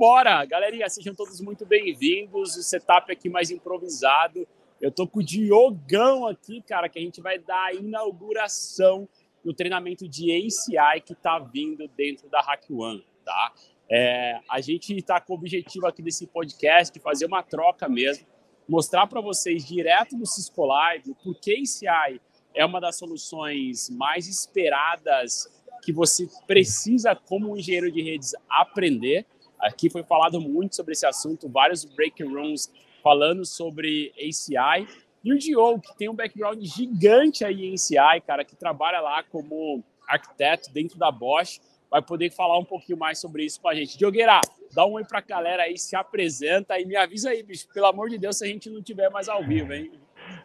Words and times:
Vambora! 0.00 0.42
Galerinha, 0.46 0.88
sejam 0.88 1.14
todos 1.14 1.42
muito 1.42 1.66
bem-vindos. 1.66 2.56
O 2.56 2.62
setup 2.62 3.12
aqui 3.12 3.28
mais 3.28 3.50
improvisado. 3.50 4.48
Eu 4.80 4.90
tô 4.90 5.06
com 5.06 5.18
o 5.18 5.22
Diogão 5.22 6.26
aqui, 6.26 6.62
cara, 6.62 6.88
que 6.88 6.98
a 6.98 7.02
gente 7.02 7.20
vai 7.20 7.38
dar 7.38 7.66
a 7.66 7.74
inauguração 7.74 9.06
do 9.44 9.52
treinamento 9.52 10.08
de 10.08 10.32
ACI 10.32 11.02
que 11.04 11.14
tá 11.14 11.38
vindo 11.38 11.86
dentro 11.88 12.30
da 12.30 12.40
Hack 12.40 12.64
One, 12.70 13.04
tá? 13.22 13.52
É, 13.90 14.40
a 14.50 14.58
gente 14.62 14.96
está 14.96 15.20
com 15.20 15.34
o 15.34 15.36
objetivo 15.36 15.86
aqui 15.86 16.00
desse 16.00 16.26
podcast 16.26 16.94
de 16.94 16.98
fazer 16.98 17.26
uma 17.26 17.42
troca 17.42 17.86
mesmo, 17.86 18.26
mostrar 18.66 19.06
para 19.06 19.20
vocês 19.20 19.66
direto 19.66 20.16
no 20.16 20.24
Cisco 20.24 20.64
Live 20.64 21.14
por 21.22 21.38
que 21.38 21.60
ACI 21.60 22.18
é 22.54 22.64
uma 22.64 22.80
das 22.80 22.96
soluções 22.96 23.90
mais 23.90 24.26
esperadas 24.26 25.46
que 25.82 25.92
você 25.92 26.26
precisa, 26.46 27.14
como 27.14 27.54
engenheiro 27.54 27.92
de 27.92 28.00
redes, 28.00 28.34
aprender. 28.48 29.26
Aqui 29.60 29.90
foi 29.90 30.02
falado 30.02 30.40
muito 30.40 30.74
sobre 30.74 30.92
esse 30.92 31.06
assunto, 31.06 31.48
vários 31.48 31.84
break 31.84 32.22
rooms 32.24 32.72
falando 33.02 33.44
sobre 33.44 34.12
ACI. 34.16 34.88
E 35.22 35.32
o 35.32 35.38
Diogo, 35.38 35.80
que 35.80 35.96
tem 35.96 36.08
um 36.08 36.14
background 36.14 36.62
gigante 36.62 37.44
aí 37.44 37.66
em 37.66 37.74
ACI, 37.74 38.20
cara, 38.26 38.44
que 38.44 38.56
trabalha 38.56 39.00
lá 39.00 39.22
como 39.22 39.84
arquiteto 40.08 40.72
dentro 40.72 40.98
da 40.98 41.10
Bosch, 41.10 41.60
vai 41.90 42.00
poder 42.00 42.30
falar 42.30 42.58
um 42.58 42.64
pouquinho 42.64 42.98
mais 42.98 43.18
sobre 43.20 43.44
isso 43.44 43.60
com 43.60 43.68
a 43.68 43.74
gente. 43.74 43.98
Diogueira, 43.98 44.40
dá 44.72 44.86
um 44.86 44.92
oi 44.92 45.04
pra 45.04 45.20
galera 45.20 45.64
aí, 45.64 45.76
se 45.76 45.96
apresenta 45.96 46.78
e 46.78 46.86
me 46.86 46.96
avisa 46.96 47.30
aí, 47.30 47.42
bicho, 47.42 47.68
pelo 47.74 47.86
amor 47.86 48.08
de 48.08 48.16
Deus, 48.16 48.38
se 48.38 48.44
a 48.44 48.48
gente 48.48 48.70
não 48.70 48.82
tiver 48.82 49.10
mais 49.10 49.28
ao 49.28 49.44
vivo, 49.44 49.72
hein? 49.72 49.90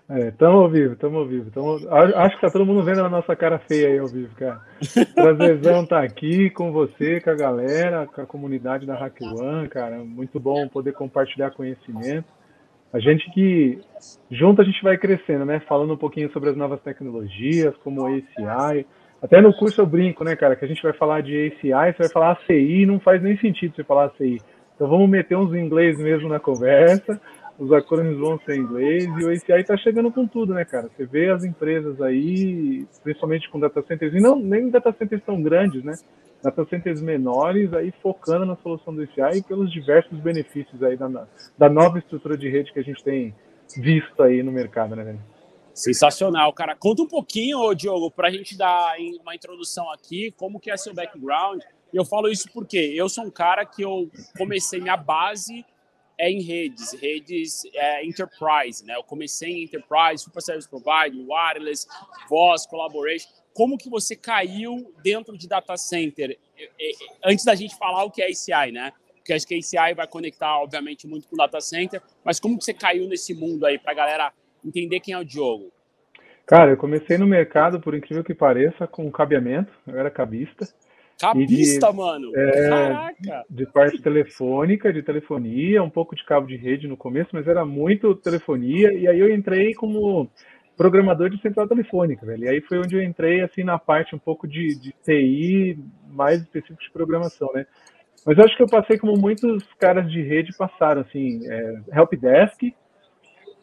É, 0.07 0.30
tamo 0.31 0.59
ao 0.59 0.70
vivo, 0.70 0.95
tamo 0.95 1.17
ao 1.17 1.25
vivo. 1.25 1.49
Tamo... 1.49 1.80
Acho 2.16 2.35
que 2.35 2.41
tá 2.41 2.52
todo 2.52 2.66
mundo 2.66 2.84
vendo 2.84 3.03
a 3.03 3.09
nossa 3.09 3.35
cara 3.35 3.57
feia 3.57 3.88
aí 3.88 3.98
ao 3.98 4.07
vivo, 4.07 4.35
cara. 4.35 4.62
Prazerzão 5.16 5.84
estar 5.84 5.99
tá 5.99 6.03
aqui 6.03 6.49
com 6.52 6.71
você, 6.71 7.20
com 7.20 7.31
a 7.31 7.35
galera, 7.35 8.05
com 8.05 8.21
a 8.21 8.26
comunidade 8.26 8.85
da 8.85 8.95
Hack 8.95 9.20
One, 9.21 9.67
cara. 9.67 9.98
Muito 9.98 10.40
bom 10.40 10.67
poder 10.67 10.93
compartilhar 10.93 11.52
conhecimento. 11.52 12.27
A 12.93 12.99
gente 12.99 13.29
que 13.31 13.79
junto 14.29 14.62
a 14.62 14.65
gente 14.65 14.82
vai 14.84 14.98
crescendo, 14.98 15.43
né? 15.43 15.60
Falando 15.68 15.93
um 15.93 15.98
pouquinho 15.98 16.32
sobre 16.32 16.51
as 16.51 16.55
novas 16.55 16.79
tecnologias, 16.82 17.76
como 17.84 18.04
o 18.04 18.05
ACI. 18.05 18.85
Até 19.21 19.41
no 19.41 19.54
curso 19.54 19.82
eu 19.82 19.88
brinco, 19.88 20.23
né, 20.23 20.35
cara, 20.35 20.55
que 20.55 20.63
a 20.63 20.67
gente 20.67 20.84
vai 20.84 20.93
falar 20.93 21.21
de 21.21 21.48
ACI, 21.48 21.93
você 21.93 22.04
vai 22.04 22.10
falar 22.10 22.32
ACI, 22.34 22.85
não 22.85 22.99
faz 22.99 23.21
nem 23.23 23.35
sentido 23.38 23.76
você 23.76 23.84
falar 23.84 24.05
ACI. 24.05 24.40
Então 24.76 24.88
vamos 24.88 25.10
meter 25.10 25.35
uns 25.35 25.54
inglês 25.55 25.98
mesmo 25.98 26.29
na 26.29 26.40
conversa 26.40 27.20
os 27.57 27.71
acrônimos 27.71 28.20
vão 28.20 28.39
ser 28.39 28.55
em 28.55 28.61
inglês 28.61 29.05
e 29.05 29.23
o 29.23 29.29
ACI 29.29 29.61
está 29.61 29.77
chegando 29.77 30.11
com 30.11 30.27
tudo, 30.27 30.53
né, 30.53 30.65
cara? 30.65 30.89
Você 30.89 31.05
vê 31.05 31.29
as 31.29 31.43
empresas 31.43 32.01
aí, 32.01 32.85
principalmente 33.03 33.49
com 33.49 33.59
data 33.59 33.81
centers, 33.87 34.13
e 34.13 34.20
não 34.20 34.35
nem 34.35 34.70
data 34.70 34.93
centers 34.98 35.23
tão 35.23 35.41
grandes, 35.41 35.83
né? 35.83 35.93
Data 36.43 36.65
centers 36.65 37.01
menores 37.01 37.73
aí 37.73 37.93
focando 38.03 38.45
na 38.45 38.55
solução 38.57 38.93
do 38.93 39.01
ACI 39.03 39.39
e 39.39 39.43
pelos 39.43 39.71
diversos 39.71 40.20
benefícios 40.20 40.83
aí 40.83 40.98
da, 40.98 41.27
da 41.57 41.70
nova 41.70 41.98
estrutura 41.98 42.37
de 42.37 42.49
rede 42.49 42.73
que 42.73 42.79
a 42.79 42.83
gente 42.83 43.03
tem 43.03 43.33
visto 43.77 44.21
aí 44.21 44.43
no 44.43 44.51
mercado, 44.51 44.95
né, 44.95 45.03
velho? 45.03 45.20
Sensacional, 45.73 46.53
cara. 46.53 46.76
Conta 46.76 47.01
um 47.01 47.07
pouquinho, 47.07 47.73
Diogo, 47.73 48.11
para 48.11 48.27
a 48.27 48.31
gente 48.31 48.57
dar 48.57 48.95
uma 49.21 49.35
introdução 49.35 49.91
aqui, 49.91 50.31
como 50.37 50.59
que 50.59 50.71
é 50.71 50.77
seu 50.77 50.93
background. 50.93 51.61
Eu 51.93 52.05
falo 52.05 52.29
isso 52.29 52.49
porque 52.53 52.77
eu 52.77 53.07
sou 53.09 53.26
um 53.26 53.31
cara 53.31 53.65
que 53.65 53.81
eu 53.81 54.09
comecei 54.37 54.79
minha 54.79 54.98
base 54.98 55.65
é 56.18 56.30
em 56.30 56.41
redes, 56.41 56.94
redes 56.94 57.63
é, 57.74 58.05
enterprise, 58.05 58.85
né? 58.85 58.96
Eu 58.96 59.04
comecei 59.04 59.49
em 59.49 59.63
enterprise, 59.63 60.24
super 60.24 60.41
service 60.41 60.70
provider, 60.70 61.26
wireless, 61.27 61.88
voz, 62.30 62.66
collaboration. 62.66 63.30
Como 63.54 63.77
que 63.77 63.90
você 63.90 64.16
caiu 64.16 64.94
dentro 65.03 65.38
de 65.38 65.47
data 65.47 65.78
center? 65.78 66.38
Antes 67.24 67.46
da 67.46 67.56
gente 67.56 67.78
falar 67.78 68.03
o 68.03 68.12
que 68.12 68.22
é 68.22 68.28
ACI, 68.28 68.72
né? 68.72 68.91
Porque 69.16 69.34
acho 69.34 69.47
que 69.47 69.56
ACI 69.56 69.94
vai 69.96 70.07
conectar, 70.07 70.59
obviamente, 70.59 71.07
muito 71.07 71.28
com 71.28 71.35
data 71.35 71.59
center. 71.59 72.02
Mas 72.24 72.40
como 72.40 72.57
que 72.57 72.63
você 72.63 72.74
caiu 72.74 73.07
nesse 73.07 73.34
mundo 73.34 73.66
aí 73.66 73.79
para 73.79 73.91
a 73.91 73.96
galera 73.96 74.34
entender 74.63 75.00
quem 75.00 75.13
é 75.13 75.18
o 75.18 75.24
Diogo? 75.24 75.72
Cara, 76.46 76.72
eu 76.72 76.78
comecei 76.78 77.18
no 77.18 77.25
mercado, 77.25 77.79
por 77.79 77.95
incrível 77.95 78.23
que 78.23 78.35
pareça, 78.35 78.85
com 78.85 79.12
cabeamento. 79.12 79.72
Eu 79.88 79.97
era 79.97 80.12
cabista. 80.12 80.68
Cabista, 81.19 81.91
de, 81.91 81.97
mano! 81.97 82.31
É, 82.35 82.69
Caraca! 82.69 83.45
De 83.49 83.65
parte 83.67 84.01
telefônica, 84.01 84.91
de 84.91 85.01
telefonia, 85.01 85.81
um 85.81 85.89
pouco 85.89 86.15
de 86.15 86.25
cabo 86.25 86.45
de 86.45 86.57
rede 86.57 86.87
no 86.87 86.97
começo, 86.97 87.29
mas 87.33 87.47
era 87.47 87.65
muito 87.65 88.15
telefonia. 88.15 88.93
E 88.93 89.07
aí 89.07 89.19
eu 89.19 89.33
entrei 89.33 89.73
como 89.73 90.29
programador 90.75 91.29
de 91.29 91.41
central 91.41 91.67
telefônica, 91.67 92.25
velho. 92.25 92.43
E 92.43 92.49
aí 92.49 92.61
foi 92.61 92.79
onde 92.79 92.95
eu 92.95 93.01
entrei, 93.01 93.41
assim, 93.41 93.63
na 93.63 93.79
parte 93.79 94.15
um 94.15 94.19
pouco 94.19 94.47
de, 94.47 94.77
de 94.77 94.93
TI, 95.03 95.79
mais 96.09 96.41
específico 96.41 96.81
de 96.81 96.91
programação, 96.91 97.49
né? 97.53 97.65
Mas 98.25 98.39
acho 98.39 98.57
que 98.57 98.63
eu 98.63 98.67
passei 98.67 98.97
como 98.97 99.13
muitos 99.17 99.63
caras 99.79 100.11
de 100.11 100.21
rede 100.21 100.51
passaram, 100.57 101.01
assim, 101.01 101.39
é, 101.47 101.75
helpdesk, 101.93 102.73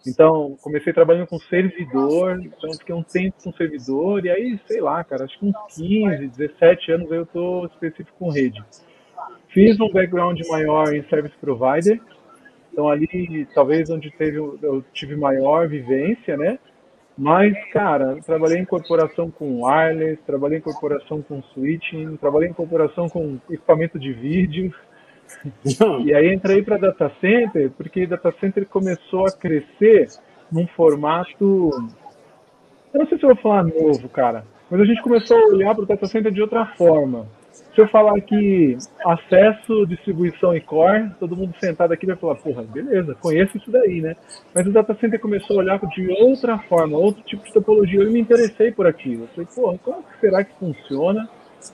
então, 0.06 0.56
comecei 0.60 0.92
trabalhando 0.92 1.28
com 1.28 1.38
servidor, 1.38 2.40
então 2.40 2.72
fiquei 2.72 2.94
um 2.94 3.02
tempo 3.02 3.36
com 3.42 3.52
servidor, 3.52 4.24
e 4.24 4.30
aí, 4.30 4.58
sei 4.66 4.80
lá, 4.80 5.02
cara, 5.04 5.24
acho 5.24 5.38
que 5.38 5.46
uns 5.46 5.56
15, 5.76 6.26
17 6.28 6.92
anos 6.92 7.12
eu 7.12 7.24
tô 7.24 7.66
específico 7.66 8.16
com 8.18 8.30
rede. 8.30 8.62
Fiz 9.48 9.78
um 9.78 9.90
background 9.90 10.40
maior 10.48 10.92
em 10.92 11.02
service 11.04 11.36
provider, 11.40 12.00
então 12.72 12.88
ali 12.88 13.46
talvez 13.54 13.90
onde 13.90 14.10
teve, 14.10 14.38
eu 14.38 14.84
tive 14.92 15.14
maior 15.14 15.68
vivência, 15.68 16.36
né? 16.36 16.58
Mas, 17.16 17.52
cara, 17.70 18.19
trabalhei 18.24 18.58
em 18.58 18.64
corporação 18.64 19.30
com 19.30 19.64
wireless, 19.64 20.20
trabalhei 20.26 20.58
em 20.58 20.62
corporação 20.62 21.20
com 21.20 21.42
switching, 21.42 22.16
trabalhei 22.16 22.48
em 22.48 22.54
corporação 22.54 23.08
com 23.08 23.38
equipamento 23.50 23.98
de 23.98 24.12
vídeo, 24.12 24.74
e 26.04 26.15
aí 26.15 26.34
entrei 26.34 26.62
para 26.62 26.76
data 26.76 27.10
center 27.20 27.70
porque 27.70 28.06
data 28.06 28.32
center 28.41 28.66
começou 28.66 29.26
a 29.26 29.32
crescer 29.32 30.09
num 30.50 30.66
formato. 30.69 31.70
Eu 32.93 33.00
não 33.00 33.06
sei 33.06 33.19
se 33.19 33.25
eu 33.25 33.34
vou 33.34 33.43
falar 33.43 33.65
novo, 33.65 34.09
cara, 34.09 34.44
mas 34.70 34.81
a 34.81 34.84
gente 34.84 35.03
começou 35.03 35.37
a 35.37 35.47
olhar 35.47 35.75
para 35.75 35.84
o 35.84 35.87
data 35.87 36.06
center 36.06 36.32
de 36.32 36.43
outra 36.43 36.66
forma. 36.76 37.26
Se 37.75 37.81
eu 37.81 37.88
falar 37.88 38.20
que 38.20 38.76
acesso, 39.04 39.87
distribuição 39.87 40.54
e 40.54 40.60
core, 40.60 41.10
todo 41.19 41.37
mundo 41.37 41.54
sentado 41.59 41.93
aqui 41.93 42.06
vai 42.06 42.16
falar, 42.16 42.34
porra, 42.37 42.62
beleza, 42.62 43.14
conheço 43.14 43.56
isso 43.56 43.70
daí, 43.70 44.00
né? 44.00 44.14
Mas 44.54 44.66
o 44.66 44.72
data 44.72 44.94
center 45.00 45.19
começou 45.20 45.56
a 45.56 45.60
olhar 45.60 45.78
de 45.78 46.09
outra 46.22 46.59
forma, 46.59 46.99
outro 46.99 47.22
tipo 47.22 47.44
de 47.44 47.53
topologia. 47.53 48.00
Eu 48.00 48.10
me 48.10 48.20
interessei 48.20 48.72
por 48.72 48.87
aquilo. 48.87 49.25
Eu 49.25 49.28
falei, 49.28 49.49
porra, 49.54 49.78
como 49.78 50.04
será 50.20 50.44
que 50.44 50.54
funciona? 50.59 51.28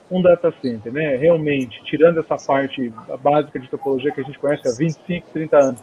Um 0.09 0.21
data 0.21 0.53
center, 0.61 0.91
né? 0.91 1.15
Realmente, 1.15 1.81
tirando 1.83 2.19
essa 2.19 2.35
parte 2.37 2.91
básica 3.21 3.59
de 3.59 3.69
topologia 3.69 4.11
que 4.11 4.21
a 4.21 4.23
gente 4.23 4.39
conhece 4.39 4.67
há 4.67 4.71
25, 4.77 5.27
30 5.31 5.57
anos. 5.57 5.81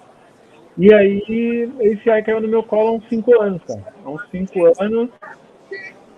E 0.79 0.93
aí, 0.93 1.71
esse 1.81 2.11
AI 2.11 2.23
caiu 2.23 2.41
no 2.41 2.49
meu 2.49 2.63
colo 2.63 2.89
há 2.89 2.93
uns 2.93 3.09
5 3.09 3.43
anos, 3.43 3.63
cara. 3.65 3.95
Há 4.05 4.11
uns 4.11 4.23
5 4.31 4.83
anos, 4.83 5.11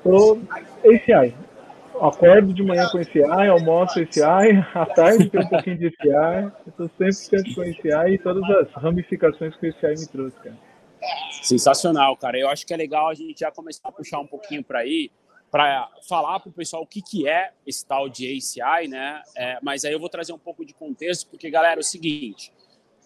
tô 0.02 0.38
ACI. 0.84 1.34
Acordo 2.00 2.52
de 2.52 2.62
manhã 2.62 2.88
com 2.90 2.98
esse 2.98 3.22
AI, 3.24 3.48
almoço 3.48 4.00
esse 4.00 4.22
AI, 4.22 4.64
à 4.74 4.86
tarde 4.86 5.28
tem 5.28 5.40
um 5.40 5.48
pouquinho 5.48 5.78
de 5.78 5.86
esse 5.86 6.12
AI. 6.12 6.52
Eu 6.66 6.72
tô 6.72 7.12
sempre 7.12 7.54
com 7.54 7.62
esse 7.62 7.92
AI 7.92 8.14
e 8.14 8.18
todas 8.18 8.42
as 8.50 8.72
ramificações 8.72 9.56
que 9.56 9.66
esse 9.66 9.84
AI 9.84 9.94
me 9.94 10.06
trouxe, 10.06 10.36
cara. 10.38 10.56
Sensacional, 11.42 12.16
cara. 12.16 12.38
Eu 12.38 12.48
acho 12.48 12.66
que 12.66 12.74
é 12.74 12.76
legal 12.76 13.08
a 13.08 13.14
gente 13.14 13.40
já 13.40 13.50
começar 13.50 13.88
a 13.88 13.92
puxar 13.92 14.18
um 14.20 14.26
pouquinho 14.26 14.62
para 14.62 14.80
aí 14.80 15.10
para 15.50 15.90
falar 16.08 16.40
para 16.40 16.50
o 16.50 16.52
pessoal 16.52 16.82
o 16.82 16.86
que, 16.86 17.00
que 17.00 17.28
é 17.28 17.52
esse 17.66 17.84
tal 17.84 18.08
de 18.08 18.36
ACI, 18.36 18.88
né? 18.88 19.22
É, 19.36 19.58
mas 19.62 19.84
aí 19.84 19.92
eu 19.92 20.00
vou 20.00 20.08
trazer 20.08 20.32
um 20.32 20.38
pouco 20.38 20.64
de 20.64 20.74
contexto, 20.74 21.28
porque, 21.28 21.50
galera, 21.50 21.80
é 21.80 21.82
o 21.82 21.84
seguinte: 21.84 22.52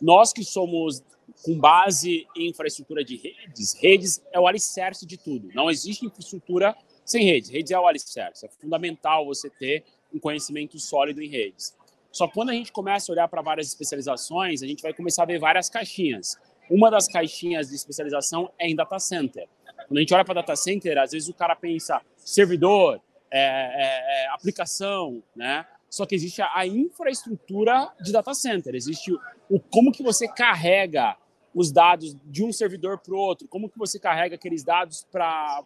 nós 0.00 0.32
que 0.32 0.44
somos 0.44 1.02
com 1.44 1.58
base 1.58 2.26
em 2.36 2.48
infraestrutura 2.48 3.04
de 3.04 3.16
redes, 3.16 3.74
redes 3.74 4.22
é 4.32 4.40
o 4.40 4.46
alicerce 4.46 5.06
de 5.06 5.16
tudo. 5.16 5.48
Não 5.54 5.70
existe 5.70 6.04
infraestrutura 6.04 6.76
sem 7.04 7.24
redes. 7.24 7.50
Redes 7.50 7.70
é 7.70 7.78
o 7.78 7.86
alicerce. 7.86 8.46
É 8.46 8.48
fundamental 8.48 9.24
você 9.24 9.48
ter 9.48 9.84
um 10.12 10.18
conhecimento 10.18 10.78
sólido 10.78 11.22
em 11.22 11.28
redes. 11.28 11.76
Só 12.10 12.28
quando 12.28 12.50
a 12.50 12.52
gente 12.52 12.70
começa 12.70 13.10
a 13.10 13.12
olhar 13.12 13.28
para 13.28 13.40
várias 13.40 13.68
especializações, 13.68 14.62
a 14.62 14.66
gente 14.66 14.82
vai 14.82 14.92
começar 14.92 15.22
a 15.22 15.26
ver 15.26 15.38
várias 15.38 15.70
caixinhas. 15.70 16.36
Uma 16.70 16.90
das 16.90 17.08
caixinhas 17.08 17.68
de 17.68 17.74
especialização 17.74 18.50
é 18.58 18.68
em 18.68 18.76
data 18.76 18.98
center. 18.98 19.48
Quando 19.88 19.96
a 19.96 20.00
gente 20.00 20.14
olha 20.14 20.24
para 20.24 20.34
data 20.34 20.54
center, 20.54 20.98
às 20.98 21.12
vezes 21.12 21.28
o 21.28 21.34
cara 21.34 21.56
pensa 21.56 22.00
servidor, 22.24 23.00
é, 23.30 23.40
é, 23.40 24.24
é, 24.24 24.28
aplicação, 24.28 25.22
né? 25.34 25.66
Só 25.88 26.06
que 26.06 26.14
existe 26.14 26.40
a, 26.42 26.66
infraestrutura 26.66 27.90
de 28.00 28.12
data 28.12 28.32
center, 28.34 28.74
existe 28.74 29.12
o, 29.12 29.20
o 29.50 29.60
como 29.60 29.92
que 29.92 30.02
você 30.02 30.26
carrega 30.26 31.16
os 31.54 31.70
dados 31.70 32.16
de 32.24 32.42
um 32.42 32.52
servidor 32.52 32.98
para 32.98 33.14
outro, 33.14 33.46
como 33.46 33.68
que 33.68 33.78
você 33.78 33.98
carrega 33.98 34.36
aqueles 34.36 34.64
dados 34.64 35.06
para 35.10 35.62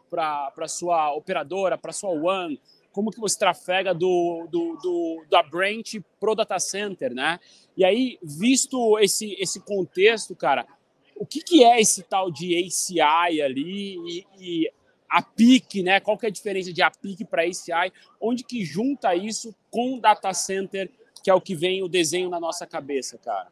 a 0.57 0.69
sua 0.69 1.13
operadora, 1.15 1.79
para 1.79 1.93
sua 1.93 2.11
WAN, 2.11 2.57
como 2.91 3.11
que 3.11 3.21
você 3.21 3.39
trafega 3.39 3.93
do, 3.95 4.49
do, 4.51 4.77
do 4.83 5.25
da 5.31 5.43
branch 5.43 6.01
pro 6.19 6.35
data 6.35 6.59
center, 6.59 7.15
né? 7.15 7.39
E 7.77 7.85
aí, 7.85 8.19
visto 8.23 8.99
esse, 8.99 9.37
esse 9.39 9.61
contexto, 9.61 10.35
cara, 10.35 10.67
o 11.15 11.27
que, 11.27 11.41
que 11.41 11.63
é 11.63 11.81
esse 11.81 12.03
tal 12.03 12.31
de 12.31 12.59
ACI 12.59 13.43
ali 13.43 13.97
e, 13.99 14.27
e 14.39 14.73
a 15.11 15.23
PIC, 15.23 15.83
né? 15.83 16.01
Qual 16.01 16.17
que 16.17 16.27
é 16.27 16.29
a 16.29 16.33
diferença 16.33 16.73
de 16.73 16.83
APIC 16.83 17.25
para 17.25 17.43
ACI? 17.43 17.93
Onde 18.21 18.45
que 18.45 18.65
junta 18.65 19.15
isso 19.15 19.55
com 19.71 19.99
data 19.99 20.33
center 20.33 20.91
que 21.27 21.31
é 21.31 21.35
o 21.35 21.41
que 21.41 21.57
vem 21.57 21.83
o 21.83 21.89
desenho 21.89 22.31
na 22.31 22.39
nossa 22.39 22.65
cabeça, 22.65 23.19
cara? 23.19 23.49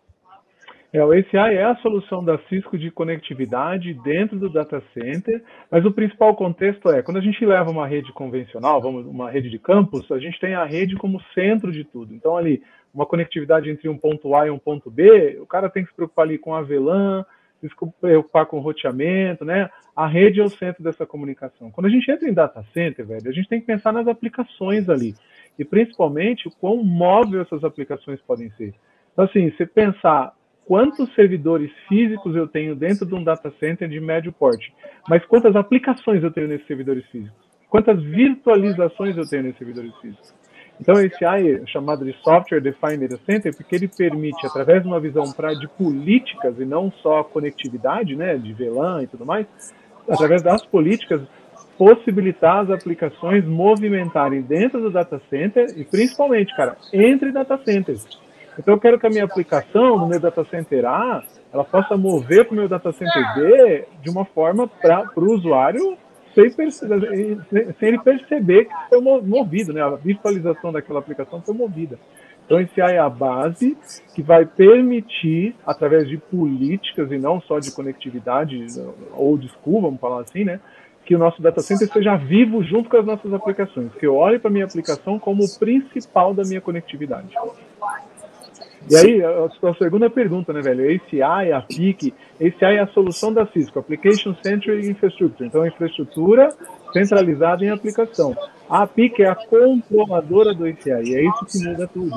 É, 0.93 1.05
o 1.05 1.11
ACI 1.11 1.57
é 1.57 1.65
a 1.65 1.75
solução 1.79 2.25
da 2.25 2.39
Cisco 2.49 2.79
de 2.79 2.89
conectividade 2.89 3.93
dentro 3.95 4.39
do 4.39 4.49
data 4.49 4.81
center, 4.95 5.43
mas 5.69 5.85
o 5.85 5.91
principal 5.91 6.37
contexto 6.37 6.89
é, 6.89 7.03
quando 7.03 7.17
a 7.17 7.21
gente 7.21 7.45
leva 7.45 7.69
uma 7.69 7.85
rede 7.85 8.13
convencional, 8.13 8.81
vamos 8.81 9.05
uma 9.05 9.29
rede 9.29 9.51
de 9.51 9.59
campus, 9.59 10.09
a 10.13 10.21
gente 10.21 10.39
tem 10.39 10.55
a 10.55 10.65
rede 10.65 10.95
como 10.95 11.21
centro 11.35 11.73
de 11.73 11.83
tudo. 11.83 12.15
Então 12.15 12.37
ali, 12.37 12.63
uma 12.95 13.05
conectividade 13.05 13.69
entre 13.69 13.89
um 13.89 13.99
ponto 13.99 14.37
A 14.37 14.47
e 14.47 14.51
um 14.51 14.59
ponto 14.59 14.89
B, 14.89 15.37
o 15.41 15.47
cara 15.47 15.69
tem 15.69 15.83
que 15.83 15.91
se 15.91 15.97
preocupar 15.97 16.27
ali 16.27 16.39
com 16.39 16.55
a 16.55 16.63
VLAN, 16.63 17.27
preocupar 18.01 18.47
com 18.47 18.59
roteamento, 18.61 19.45
né? 19.45 19.69
A 19.95 20.07
rede 20.07 20.41
é 20.41 20.45
o 20.45 20.49
centro 20.49 20.83
dessa 20.83 21.07
comunicação. 21.07 21.71
Quando 21.71 21.87
a 21.87 21.91
gente 21.91 22.11
entra 22.11 22.29
em 22.29 22.33
data 22.33 22.65
center, 22.73 23.07
velho, 23.07 23.29
a 23.29 23.33
gente 23.33 23.49
tem 23.49 23.61
que 23.61 23.67
pensar 23.67 23.93
nas 23.93 24.09
aplicações 24.09 24.89
ali. 24.89 25.15
E 25.59 25.65
principalmente 25.65 26.49
o 26.49 26.51
quão 26.51 26.83
móvel 26.83 27.43
essas 27.43 27.63
aplicações 27.63 28.21
podem 28.23 28.51
ser. 28.53 28.75
Então, 29.13 29.25
assim, 29.25 29.53
se 29.57 29.65
pensar 29.65 30.35
quantos 30.65 31.13
servidores 31.15 31.71
físicos 31.89 32.35
eu 32.35 32.49
tenho 32.49 32.75
dentro 32.75 33.07
de 33.07 33.15
um 33.15 33.23
data 33.23 33.53
center 33.61 33.89
de 33.89 34.01
médio 34.01 34.33
porte, 34.33 34.75
mas 35.09 35.25
quantas 35.27 35.55
aplicações 35.55 36.23
eu 36.23 36.31
tenho 36.31 36.49
nesses 36.49 36.67
servidores 36.67 37.07
físicos, 37.07 37.45
quantas 37.69 38.03
virtualizações 38.03 39.17
eu 39.17 39.29
tenho 39.29 39.45
nesses 39.45 39.59
servidores 39.59 39.95
físicos. 40.01 40.35
Então, 40.81 40.95
esse 41.01 41.25
AI 41.25 41.63
é 41.63 41.67
chamado 41.67 42.05
de 42.05 42.13
Software 42.23 42.61
Defined 42.61 43.09
Data 43.09 43.23
Center, 43.25 43.57
porque 43.57 43.77
ele 43.77 43.89
permite, 43.89 44.47
através 44.47 44.83
de 44.83 44.89
uma 44.89 44.99
visão 44.99 45.31
pra, 45.33 45.55
de 45.55 45.69
políticas 45.69 46.59
e 46.59 46.65
não 46.65 46.91
só 47.03 47.23
conectividade, 47.23 48.17
né, 48.17 48.37
de 48.37 48.53
VLAN 48.53 49.03
e 49.03 49.07
tudo 49.07 49.25
mais, 49.25 49.47
através 50.09 50.43
das 50.43 50.65
políticas, 50.67 51.23
possibilitar 51.79 52.65
as 52.65 52.71
aplicações 52.71 53.45
movimentarem 53.45 54.43
dentro 54.43 54.81
do 54.81 54.91
data 54.91 55.21
center 55.31 55.67
e, 55.77 55.85
principalmente, 55.85 56.55
cara, 56.57 56.77
entre 56.93 57.33
data 57.33 57.59
centers. 57.65 58.05
Então, 58.59 58.75
eu 58.75 58.81
quero 58.81 58.99
que 58.99 59.07
a 59.07 59.11
minha 59.11 59.25
aplicação 59.25 59.99
no 59.99 60.07
meu 60.07 60.21
data 60.21 60.45
center 60.45 60.85
A 60.85 61.23
ela 61.53 61.65
possa 61.65 61.97
mover 61.97 62.45
para 62.45 62.53
o 62.53 62.57
meu 62.57 62.69
data 62.69 62.91
center 62.91 63.35
B 63.37 63.87
de 64.03 64.11
uma 64.11 64.25
forma 64.25 64.67
para 64.67 65.09
o 65.17 65.33
usuário 65.33 65.97
sem, 66.35 66.51
sem, 66.51 67.89
ele 67.89 67.99
perceber 67.99 68.67
que 68.67 68.75
foi 68.89 69.01
movido, 69.01 69.73
né? 69.73 69.83
A 69.83 69.91
virtualização 69.91 70.73
daquela 70.73 70.99
aplicação 70.99 71.41
foi 71.41 71.55
movida. 71.55 71.99
Então, 72.45 72.61
esse 72.61 72.79
é 72.81 72.99
a 72.99 73.09
base 73.09 73.77
que 74.15 74.23
vai 74.23 74.45
permitir, 74.45 75.55
através 75.67 76.07
de 76.09 76.19
políticas 76.19 77.11
e 77.11 77.19
não 77.19 77.41
só 77.41 77.59
de 77.59 77.71
conectividade 77.73 78.67
ou 79.13 79.39
de 79.39 79.49
school, 79.49 79.81
vamos 79.81 80.01
falar 80.01 80.21
assim, 80.21 80.45
né? 80.45 80.61
Que 81.07 81.15
o 81.15 81.19
nosso 81.19 81.41
data 81.41 81.61
center 81.61 81.91
seja 81.91 82.17
vivo 82.17 82.63
junto 82.63 82.89
com 82.89 82.97
as 82.97 83.05
nossas 83.05 83.33
aplicações, 83.33 83.93
que 83.95 84.07
eu 84.07 84.15
olhe 84.17 84.39
para 84.39 84.51
a 84.51 84.53
minha 84.53 84.65
aplicação 84.65 85.19
como 85.19 85.45
o 85.45 85.59
principal 85.59 86.35
da 86.35 86.43
minha 86.43 86.61
conectividade. 86.61 87.29
E 88.91 88.97
aí, 88.97 89.23
a, 89.23 89.45
a 89.45 89.75
segunda 89.75 90.11
pergunta, 90.11 90.53
né, 90.53 90.61
velho? 90.61 90.85
ACI, 90.85 91.53
a 91.53 91.61
PIC, 91.63 92.13
ACI 92.41 92.77
é 92.77 92.81
a 92.81 92.87
solução 92.89 93.33
da 93.33 93.47
Cisco, 93.47 93.79
Application 93.79 94.35
Centric 94.43 94.87
Infrastructure. 94.87 95.47
Então, 95.47 95.67
infraestrutura 95.67 96.51
centralizada 96.93 97.65
em 97.65 97.71
aplicação. 97.71 98.37
A 98.69 98.87
PIC 98.87 99.23
é 99.23 99.29
a 99.29 99.35
controladora 99.35 100.55
do 100.55 100.67
ACI, 100.67 101.11
e 101.11 101.17
é 101.17 101.25
isso 101.25 101.47
que 101.47 101.67
muda 101.67 101.89
tudo. 101.89 102.15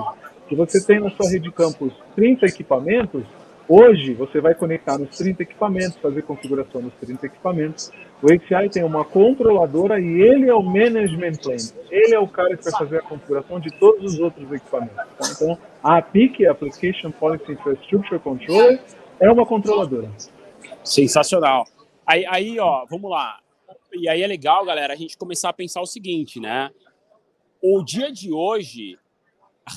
Se 0.49 0.55
você 0.55 0.85
tem 0.85 0.99
na 0.99 1.09
sua 1.11 1.29
rede 1.29 1.51
campus 1.51 1.93
30 2.15 2.45
equipamentos, 2.45 3.23
Hoje, 3.69 4.13
você 4.13 4.39
vai 4.39 4.55
conectar 4.55 4.97
nos 4.97 5.09
30 5.17 5.43
equipamentos, 5.43 5.97
fazer 5.97 6.21
configuração 6.21 6.81
nos 6.81 6.93
30 7.01 7.25
equipamentos. 7.25 7.91
O 8.23 8.27
API 8.27 8.69
tem 8.69 8.81
uma 8.81 9.03
controladora 9.03 9.99
e 9.99 10.21
ele 10.21 10.49
é 10.49 10.53
o 10.53 10.63
management 10.63 11.35
plane. 11.43 11.69
Ele 11.91 12.15
é 12.15 12.19
o 12.19 12.27
cara 12.29 12.55
que 12.55 12.63
vai 12.63 12.71
fazer 12.71 12.99
a 12.99 13.01
configuração 13.01 13.59
de 13.59 13.69
todos 13.77 14.13
os 14.13 14.19
outros 14.21 14.49
equipamentos. 14.53 14.95
Tá? 14.95 15.29
Então, 15.35 15.57
a 15.83 15.97
APIC, 15.97 16.45
Application 16.45 17.11
Policy 17.11 17.51
Infrastructure 17.51 18.19
Controller, 18.19 18.83
é 19.19 19.31
uma 19.31 19.45
controladora. 19.45 20.11
Sensacional. 20.83 21.65
Aí, 22.05 22.25
aí, 22.27 22.59
ó, 22.59 22.85
vamos 22.85 23.09
lá. 23.09 23.39
E 23.93 24.07
aí 24.07 24.21
é 24.21 24.27
legal, 24.27 24.65
galera, 24.65 24.93
a 24.93 24.95
gente 24.95 25.17
começar 25.17 25.49
a 25.49 25.53
pensar 25.53 25.81
o 25.81 25.85
seguinte, 25.85 26.39
né? 26.39 26.69
O 27.61 27.83
dia 27.83 28.11
de 28.11 28.31
hoje, 28.31 28.97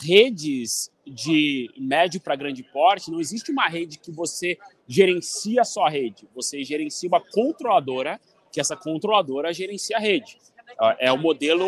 redes 0.02 0.90
de 1.06 1.70
médio 1.76 2.20
para 2.20 2.36
grande 2.36 2.62
porte, 2.62 3.10
não 3.10 3.20
existe 3.20 3.50
uma 3.50 3.66
rede 3.66 3.98
que 3.98 4.12
você 4.12 4.58
gerencia 4.86 5.62
a 5.62 5.64
sua 5.64 5.88
rede. 5.88 6.28
Você 6.34 6.62
gerencia 6.62 7.08
uma 7.08 7.20
controladora, 7.20 8.20
que 8.52 8.60
essa 8.60 8.76
controladora 8.76 9.52
gerencia 9.52 9.96
a 9.96 10.00
rede. 10.00 10.38
É 10.98 11.10
o 11.12 11.18
modelo 11.18 11.66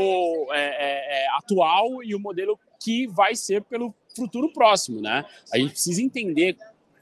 é, 0.53 0.61
é, 0.61 1.25
é, 1.25 1.29
atual 1.37 2.03
e 2.03 2.15
o 2.15 2.21
modelo 2.21 2.59
que 2.83 3.07
vai 3.09 3.35
ser 3.35 3.63
pelo 3.63 3.95
futuro 4.15 4.53
próximo, 4.53 5.01
né? 5.01 5.25
A 5.53 5.59
gente 5.59 5.73
precisa 5.73 6.03
entender 6.03 6.57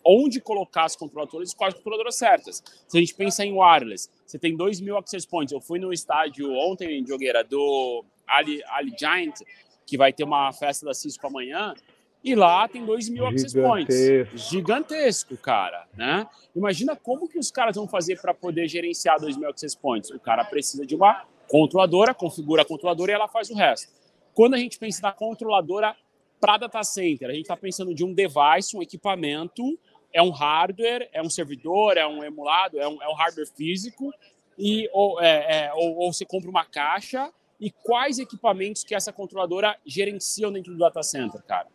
onde 0.05 0.41
colocar 0.41 0.85
as 0.85 0.97
controladoras 0.97 1.53
e 1.53 1.57
quais 1.57 1.75
controladoras 1.75 2.17
certas. 2.17 2.63
Se 2.89 2.97
a 2.97 3.01
gente 3.01 3.15
pensa 3.15 3.45
em 3.45 3.53
wireless, 3.53 4.11
você 4.27 4.39
tem 4.39 4.57
2 4.57 4.81
mil 4.81 4.97
access 4.97 5.27
points. 5.27 5.53
Eu 5.53 5.61
fui 5.61 5.79
no 5.79 5.93
estádio 5.93 6.53
ontem, 6.53 7.01
em 7.01 7.07
Jogueira, 7.07 7.45
do 7.45 8.05
Ali, 8.27 8.63
Ali 8.69 8.95
Giant, 8.99 9.41
que 9.87 9.97
vai 9.97 10.13
ter 10.13 10.25
uma 10.25 10.53
festa 10.53 10.87
da 10.87 10.95
Cisco 10.95 11.27
amanhã, 11.27 11.75
e 12.23 12.35
lá 12.35 12.69
tem 12.69 12.85
2 12.85 13.09
mil 13.09 13.27
access 13.27 13.59
points. 13.59 13.95
Gigantesco, 14.35 15.37
cara, 15.37 15.87
né? 15.97 16.27
Imagina 16.55 16.95
como 16.95 17.29
que 17.29 17.39
os 17.39 17.51
caras 17.51 17.77
vão 17.77 17.89
fazer 17.89 18.21
para 18.21 18.35
poder 18.35 18.69
gerenciar 18.69 19.19
2 19.19 19.37
mil 19.37 19.49
access 19.49 19.77
points. 19.77 20.11
O 20.11 20.21
cara 20.21 20.45
precisa 20.45 20.85
de 20.87 20.95
uma 20.95 21.25
controladora, 21.49 22.15
configura 22.15 22.63
a 22.63 22.65
controladora 22.65 23.13
e 23.13 23.15
ela 23.15 23.27
faz 23.27 23.51
o 23.51 23.55
resto. 23.55 23.93
Quando 24.35 24.55
a 24.55 24.59
gente 24.59 24.79
pensa 24.79 25.03
na 25.03 25.13
controladora 25.13 25.97
para 26.41 26.57
data 26.57 26.83
center, 26.83 27.29
a 27.29 27.33
gente 27.33 27.43
está 27.43 27.57
pensando 27.57 27.95
de 27.95 28.05
um 28.05 28.15
device, 28.15 28.77
um 28.77 28.83
equipamento, 28.83 29.79
é 30.13 30.23
um 30.23 30.31
hardware, 30.31 31.09
é 31.13 31.23
um 31.23 31.31
servidor, 31.31 31.97
é 31.97 32.07
um 32.07 32.25
emulado, 32.25 32.81
é 32.81 32.89
um, 32.89 33.03
é 33.03 33.09
um 33.09 33.15
hardware 33.15 33.47
físico, 33.47 34.11
e, 34.59 34.89
ou, 34.93 35.21
é, 35.21 35.67
é, 35.67 35.73
ou, 35.75 35.99
ou 35.99 36.13
você 36.13 36.25
compra 36.25 36.51
uma 36.51 36.65
caixa. 36.65 37.31
E 37.61 37.71
quais 37.71 38.19
equipamentos 38.19 38.83
que 38.83 38.95
essa 38.95 39.13
controladora 39.13 39.77
gerencia 39.85 40.51
dentro 40.51 40.73
do 40.73 40.79
data 40.79 41.03
center, 41.03 41.43
cara? 41.43 41.67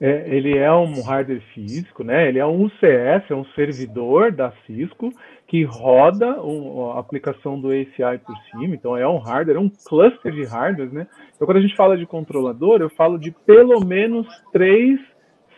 É, 0.00 0.34
ele 0.34 0.56
é 0.56 0.72
um 0.72 1.02
hardware 1.02 1.42
físico, 1.54 2.02
né? 2.02 2.26
Ele 2.26 2.38
é 2.38 2.46
um 2.46 2.64
UCS, 2.64 3.30
é 3.30 3.34
um 3.34 3.44
servidor 3.54 4.32
da 4.32 4.52
Cisco 4.66 5.12
que 5.50 5.64
roda 5.64 6.36
a 6.94 7.00
aplicação 7.00 7.60
do 7.60 7.70
ACI 7.70 8.18
por 8.24 8.36
cima. 8.52 8.72
Então 8.72 8.96
é 8.96 9.06
um 9.08 9.18
hardware, 9.18 9.56
é 9.56 9.60
um 9.60 9.68
cluster 9.68 10.32
de 10.32 10.44
hardware, 10.44 10.94
né? 10.94 11.08
Então 11.34 11.44
quando 11.44 11.56
a 11.56 11.60
gente 11.60 11.74
fala 11.74 11.98
de 11.98 12.06
controlador, 12.06 12.80
eu 12.80 12.88
falo 12.90 13.18
de 13.18 13.32
pelo 13.32 13.84
menos 13.84 14.28
três 14.52 15.00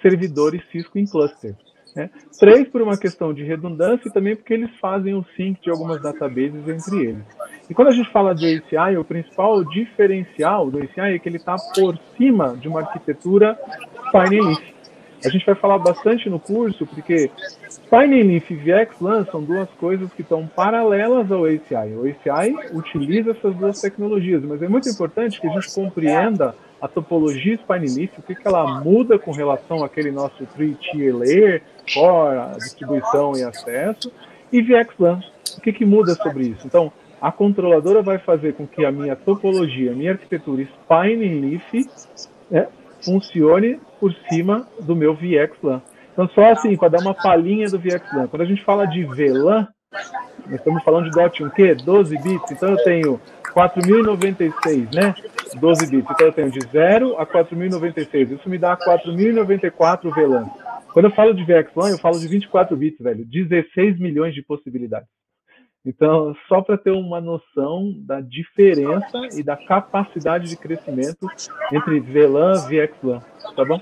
servidores 0.00 0.62
Cisco 0.72 0.98
em 0.98 1.04
cluster. 1.04 1.54
Né? 1.94 2.08
Três 2.40 2.66
por 2.68 2.80
uma 2.80 2.98
questão 2.98 3.34
de 3.34 3.44
redundância 3.44 4.08
e 4.08 4.12
também 4.12 4.34
porque 4.34 4.54
eles 4.54 4.70
fazem 4.80 5.12
o 5.12 5.22
sync 5.36 5.60
de 5.60 5.68
algumas 5.68 6.00
databases 6.00 6.66
entre 6.66 7.08
eles. 7.08 7.24
E 7.68 7.74
quando 7.74 7.88
a 7.88 7.94
gente 7.94 8.10
fala 8.10 8.34
de 8.34 8.46
ACI, 8.46 8.96
o 8.96 9.04
principal 9.04 9.62
diferencial 9.62 10.70
do 10.70 10.78
ACI 10.78 11.16
é 11.16 11.18
que 11.18 11.28
ele 11.28 11.36
está 11.36 11.54
por 11.74 11.98
cima 12.16 12.56
de 12.56 12.66
uma 12.66 12.80
arquitetura 12.80 13.58
Leaf. 14.14 14.72
A 15.24 15.28
gente 15.28 15.46
vai 15.46 15.54
falar 15.54 15.78
bastante 15.78 16.28
no 16.28 16.38
curso, 16.38 16.86
porque 16.86 17.30
Leaf 17.90 18.50
e 18.50 18.54
VXLAN 18.54 19.24
são 19.30 19.42
duas 19.42 19.68
coisas 19.78 20.12
que 20.12 20.22
estão 20.22 20.46
paralelas 20.46 21.30
ao 21.30 21.44
ACI. 21.44 21.94
O 21.94 22.04
ACI 22.06 22.54
utiliza 22.72 23.30
essas 23.32 23.54
duas 23.54 23.80
tecnologias, 23.80 24.42
mas 24.42 24.62
é 24.62 24.68
muito 24.68 24.88
importante 24.88 25.40
que 25.40 25.46
a 25.46 25.50
gente 25.50 25.72
compreenda 25.74 26.54
a 26.80 26.88
topologia 26.88 27.56
Spine 27.56 27.94
Leaf, 27.94 28.18
o 28.18 28.22
que, 28.22 28.34
que 28.34 28.46
ela 28.46 28.80
muda 28.80 29.18
com 29.18 29.30
relação 29.30 29.84
àquele 29.84 30.10
nosso 30.10 30.44
three-tier 30.46 31.16
layer, 31.16 31.62
core, 31.94 32.56
distribuição 32.56 33.36
e 33.36 33.44
acesso, 33.44 34.12
e 34.52 34.60
VXLAN, 34.60 35.20
o 35.56 35.60
que, 35.60 35.72
que 35.72 35.84
muda 35.84 36.14
sobre 36.14 36.48
isso. 36.48 36.66
Então, 36.66 36.92
a 37.20 37.30
controladora 37.30 38.02
vai 38.02 38.18
fazer 38.18 38.54
com 38.54 38.66
que 38.66 38.84
a 38.84 38.90
minha 38.90 39.14
topologia, 39.14 39.92
a 39.92 39.94
minha 39.94 40.10
arquitetura 40.10 40.64
Spine 40.64 41.40
Leaf 41.40 41.88
né, 42.50 42.66
funcione 43.04 43.80
por 44.00 44.12
cima 44.28 44.66
do 44.80 44.96
meu 44.96 45.14
VXLAN. 45.14 45.82
Então, 46.12 46.28
só 46.28 46.52
assim, 46.52 46.76
para 46.76 46.88
dar 46.88 47.00
uma 47.00 47.14
palhinha 47.14 47.68
do 47.68 47.78
VXLAN. 47.78 48.26
Quando 48.28 48.42
a 48.42 48.46
gente 48.46 48.62
fala 48.64 48.86
de 48.86 49.04
VLAN, 49.04 49.66
nós 50.46 50.54
estamos 50.56 50.82
falando 50.82 51.04
de 51.04 51.10
DOT 51.10 51.44
1 51.44 51.50
quê? 51.50 51.74
12 51.74 52.18
bits. 52.18 52.50
Então, 52.50 52.70
eu 52.70 52.84
tenho 52.84 53.20
4096, 53.52 54.90
né? 54.90 55.14
12 55.58 55.86
bits. 55.86 56.10
Então, 56.10 56.26
eu 56.26 56.32
tenho 56.32 56.50
de 56.50 56.60
0 56.70 57.16
a 57.18 57.24
4096. 57.24 58.32
Isso 58.32 58.48
me 58.48 58.58
dá 58.58 58.76
4094 58.76 60.10
VLAN. 60.10 60.50
Quando 60.92 61.06
eu 61.06 61.12
falo 61.12 61.32
de 61.32 61.42
VXLAN, 61.44 61.90
eu 61.90 61.98
falo 61.98 62.18
de 62.18 62.28
24 62.28 62.76
bits, 62.76 63.02
velho. 63.02 63.24
16 63.24 63.98
milhões 63.98 64.34
de 64.34 64.42
possibilidades. 64.42 65.08
Então, 65.84 66.34
só 66.48 66.62
para 66.62 66.78
ter 66.78 66.92
uma 66.92 67.20
noção 67.20 67.92
da 68.06 68.20
diferença 68.20 69.28
e 69.34 69.42
da 69.42 69.56
capacidade 69.56 70.48
de 70.48 70.56
crescimento 70.56 71.26
entre 71.72 71.98
VLAN 71.98 72.54
e 72.70 72.86
VXLAN, 72.86 73.20
tá 73.56 73.64
bom? 73.64 73.80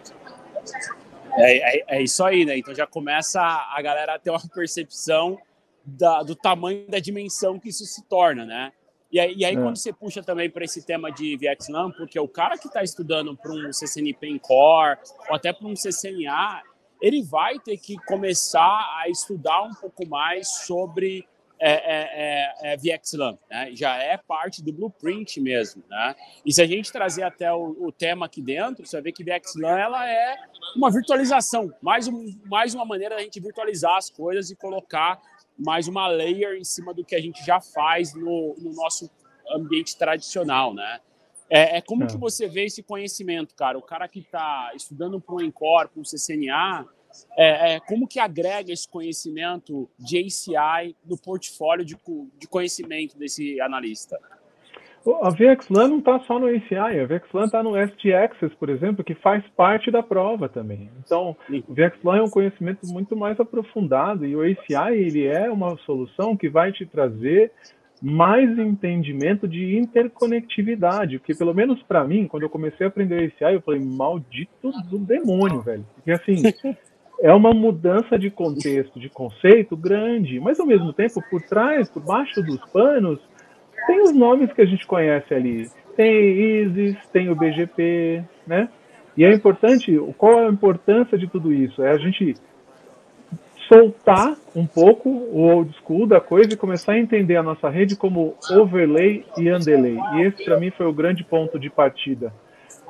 É, 1.34 1.78
é, 1.78 1.84
é, 1.88 2.02
isso 2.02 2.24
aí, 2.24 2.44
né? 2.44 2.56
Então 2.56 2.74
já 2.74 2.86
começa 2.86 3.40
a 3.40 3.80
galera 3.82 4.14
a 4.14 4.18
ter 4.18 4.30
uma 4.30 4.40
percepção 4.54 5.38
da, 5.84 6.22
do 6.22 6.34
tamanho 6.34 6.86
da 6.88 6.98
dimensão 6.98 7.58
que 7.58 7.68
isso 7.68 7.84
se 7.84 8.02
torna, 8.08 8.44
né? 8.46 8.72
E 9.12 9.18
aí, 9.18 9.34
e 9.36 9.44
aí 9.44 9.54
é. 9.54 9.60
quando 9.60 9.76
você 9.76 9.92
puxa 9.92 10.22
também 10.22 10.48
para 10.48 10.64
esse 10.64 10.86
tema 10.86 11.10
de 11.10 11.36
VXLAN, 11.36 11.90
porque 11.92 12.18
o 12.18 12.28
cara 12.28 12.56
que 12.56 12.68
está 12.68 12.82
estudando 12.82 13.36
para 13.36 13.52
um 13.52 13.72
CCNP 13.72 14.26
em 14.26 14.38
Core 14.38 14.98
ou 15.28 15.34
até 15.34 15.52
para 15.52 15.66
um 15.66 15.74
CCNA, 15.74 16.62
ele 17.00 17.22
vai 17.22 17.58
ter 17.58 17.76
que 17.76 17.96
começar 18.06 19.00
a 19.02 19.08
estudar 19.08 19.62
um 19.62 19.74
pouco 19.74 20.06
mais 20.06 20.48
sobre 20.48 21.26
é, 21.60 21.72
é, 21.72 22.72
é, 22.72 22.72
é 22.72 22.76
VXLAN, 22.76 23.38
né? 23.50 23.70
já 23.74 23.96
é 23.96 24.16
parte 24.16 24.62
do 24.62 24.72
blueprint 24.72 25.40
mesmo. 25.40 25.84
Né? 25.88 26.16
E 26.44 26.52
se 26.52 26.62
a 26.62 26.66
gente 26.66 26.90
trazer 26.90 27.22
até 27.22 27.52
o, 27.52 27.76
o, 27.78 27.92
tema 27.92 28.24
aqui 28.24 28.40
dentro, 28.40 28.86
você 28.86 28.96
vai 28.96 29.02
ver 29.04 29.12
que 29.12 29.22
VXLAN 29.22 29.78
ela 29.78 30.10
é 30.10 30.38
uma 30.74 30.90
virtualização, 30.90 31.70
mais, 31.82 32.08
um, 32.08 32.26
mais 32.46 32.74
uma 32.74 32.86
maneira 32.86 33.16
da 33.16 33.22
gente 33.22 33.38
virtualizar 33.38 33.96
as 33.96 34.08
coisas 34.08 34.50
e 34.50 34.56
colocar 34.56 35.20
mais 35.58 35.86
uma 35.86 36.08
layer 36.08 36.54
em 36.54 36.64
cima 36.64 36.94
do 36.94 37.04
que 37.04 37.14
a 37.14 37.20
gente 37.20 37.44
já 37.44 37.60
faz 37.60 38.14
no, 38.14 38.56
no 38.58 38.72
nosso 38.72 39.10
ambiente 39.54 39.98
tradicional, 39.98 40.72
né? 40.72 41.00
É, 41.50 41.78
é 41.78 41.80
como 41.82 42.04
é. 42.04 42.06
que 42.06 42.16
você 42.16 42.48
vê 42.48 42.64
esse 42.64 42.82
conhecimento, 42.82 43.54
cara? 43.54 43.76
O 43.76 43.82
cara 43.82 44.08
que 44.08 44.20
está 44.20 44.70
estudando 44.74 45.20
para 45.20 45.34
um 45.34 45.40
Encore, 45.40 45.88
para 45.88 46.00
um 46.00 46.04
CCNA, 46.04 46.86
é, 47.36 47.74
é, 47.74 47.80
como 47.80 48.06
que 48.06 48.18
agrega 48.18 48.72
esse 48.72 48.88
conhecimento 48.88 49.88
de 49.98 50.18
ACI 50.18 50.96
no 51.04 51.18
portfólio 51.18 51.84
de, 51.84 51.96
de 52.38 52.48
conhecimento 52.48 53.18
desse 53.18 53.60
analista? 53.60 54.18
A 55.22 55.30
VXLAN 55.30 55.88
não 55.88 55.98
está 55.98 56.20
só 56.20 56.38
no 56.38 56.46
ACI, 56.46 57.00
a 57.00 57.06
VXLAN 57.06 57.46
está 57.46 57.62
no 57.62 57.72
ST-Access, 57.74 58.54
por 58.56 58.68
exemplo, 58.68 59.02
que 59.02 59.14
faz 59.14 59.42
parte 59.56 59.90
da 59.90 60.02
prova 60.02 60.46
também. 60.46 60.90
Então, 61.02 61.34
o 61.66 61.72
VXLAN 61.72 62.18
é 62.18 62.22
um 62.22 62.28
conhecimento 62.28 62.86
muito 62.86 63.16
mais 63.16 63.40
aprofundado 63.40 64.26
e 64.26 64.36
o 64.36 64.42
ACI 64.42 64.94
ele 64.94 65.26
é 65.26 65.50
uma 65.50 65.74
solução 65.78 66.36
que 66.36 66.50
vai 66.50 66.70
te 66.70 66.84
trazer 66.84 67.50
mais 68.02 68.58
entendimento 68.58 69.48
de 69.48 69.78
interconectividade, 69.78 71.18
porque 71.18 71.34
pelo 71.34 71.54
menos 71.54 71.82
para 71.82 72.04
mim, 72.04 72.26
quando 72.26 72.42
eu 72.42 72.50
comecei 72.50 72.86
a 72.86 72.88
aprender 72.88 73.32
ACI, 73.40 73.54
eu 73.54 73.62
falei, 73.62 73.80
maldito 73.80 74.70
do 74.90 74.98
demônio, 74.98 75.62
velho. 75.62 75.86
Porque 75.94 76.12
assim, 76.12 76.42
é 77.22 77.32
uma 77.32 77.52
mudança 77.52 78.18
de 78.18 78.30
contexto, 78.30 78.98
de 78.98 79.08
conceito 79.08 79.76
grande, 79.76 80.40
mas 80.40 80.58
ao 80.58 80.66
mesmo 80.66 80.92
tempo, 80.92 81.22
por 81.30 81.42
trás, 81.42 81.88
por 81.88 82.02
baixo 82.02 82.42
dos 82.42 82.60
panos, 82.72 83.20
tem 83.86 84.02
os 84.02 84.12
nomes 84.12 84.52
que 84.52 84.62
a 84.62 84.66
gente 84.66 84.86
conhece 84.86 85.32
ali. 85.34 85.68
Tem 85.96 86.62
ISIS, 86.62 86.96
tem 87.12 87.28
o 87.28 87.36
BGP, 87.36 88.24
né? 88.46 88.68
E 89.16 89.24
é 89.24 89.32
importante, 89.32 89.98
qual 90.16 90.40
é 90.40 90.46
a 90.46 90.50
importância 90.50 91.18
de 91.18 91.26
tudo 91.26 91.52
isso? 91.52 91.82
É 91.82 91.90
a 91.90 91.98
gente 91.98 92.34
soltar 93.68 94.34
um 94.56 94.66
pouco 94.66 95.08
o 95.08 95.42
old 95.42 95.72
school 95.78 96.06
da 96.06 96.20
coisa 96.20 96.52
e 96.52 96.56
começar 96.56 96.92
a 96.92 96.98
entender 96.98 97.36
a 97.36 97.42
nossa 97.42 97.68
rede 97.68 97.96
como 97.96 98.34
overlay 98.50 99.24
e 99.36 99.52
underlay. 99.52 99.98
E 100.14 100.22
esse, 100.22 100.44
para 100.44 100.58
mim, 100.58 100.70
foi 100.70 100.86
o 100.86 100.92
grande 100.92 101.22
ponto 101.22 101.58
de 101.58 101.68
partida. 101.68 102.32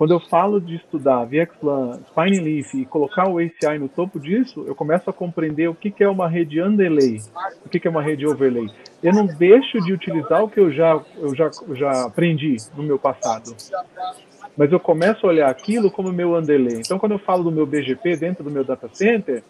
Quando 0.01 0.15
eu 0.15 0.21
falo 0.21 0.59
de 0.59 0.77
estudar 0.77 1.27
VXLAN, 1.27 2.01
Spine 2.09 2.41
Leaf 2.41 2.73
e 2.73 2.87
colocar 2.87 3.29
o 3.29 3.37
ACI 3.37 3.79
no 3.79 3.87
topo 3.87 4.19
disso, 4.19 4.65
eu 4.67 4.75
começo 4.75 5.11
a 5.11 5.13
compreender 5.13 5.69
o 5.69 5.75
que, 5.75 5.91
que 5.91 6.03
é 6.03 6.09
uma 6.09 6.27
rede 6.27 6.59
underlay, 6.63 7.21
o 7.67 7.69
que, 7.69 7.79
que 7.79 7.87
é 7.87 7.91
uma 7.91 8.01
rede 8.01 8.27
overlay. 8.27 8.67
Eu 9.03 9.13
não 9.13 9.27
deixo 9.27 9.79
de 9.83 9.93
utilizar 9.93 10.43
o 10.43 10.49
que 10.49 10.59
eu 10.59 10.73
já, 10.73 10.99
eu 11.19 11.37
já, 11.37 11.51
já 11.75 12.07
aprendi 12.07 12.57
no 12.75 12.83
meu 12.83 12.99
passado, 12.99 13.55
mas 14.57 14.73
eu 14.73 14.81
começo 14.81 15.27
a 15.27 15.29
olhar 15.29 15.51
aquilo 15.51 15.91
como 15.91 16.11
meu 16.11 16.35
underlay. 16.35 16.79
Então, 16.79 16.99
quando 16.99 17.13
eu 17.13 17.19
falo 17.19 17.45
do 17.45 17.53
meu 17.53 17.67
BGP 17.67 18.17
dentro 18.17 18.43
do 18.43 18.51
meu 18.51 18.65
data 18.65 18.89
center, 18.91 19.43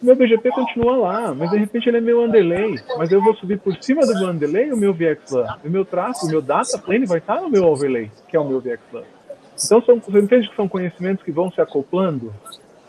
meu 0.00 0.16
BGP 0.16 0.50
continua 0.52 0.96
lá, 0.96 1.34
mas 1.34 1.50
de 1.50 1.58
repente 1.58 1.86
ele 1.86 1.98
é 1.98 2.00
meu 2.00 2.24
underlay, 2.24 2.76
mas 2.96 3.12
eu 3.12 3.22
vou 3.22 3.34
subir 3.34 3.58
por 3.58 3.76
cima 3.82 4.06
do 4.06 4.14
meu 4.14 4.30
underlay 4.30 4.72
o 4.72 4.76
meu 4.78 4.94
VXLAN. 4.94 5.58
O 5.62 5.68
meu 5.68 5.84
tráfego, 5.84 6.28
o 6.28 6.30
meu 6.30 6.40
data 6.40 6.78
plane 6.78 7.04
vai 7.04 7.18
estar 7.18 7.42
no 7.42 7.50
meu 7.50 7.66
overlay, 7.66 8.10
que 8.26 8.34
é 8.34 8.40
o 8.40 8.48
meu 8.48 8.58
VXLAN. 8.58 9.17
Então, 9.64 9.82
são, 9.82 9.98
você 9.98 10.18
entende 10.18 10.48
que 10.48 10.56
são 10.56 10.68
conhecimentos 10.68 11.24
que 11.24 11.32
vão 11.32 11.50
se 11.50 11.60
acoplando? 11.60 12.32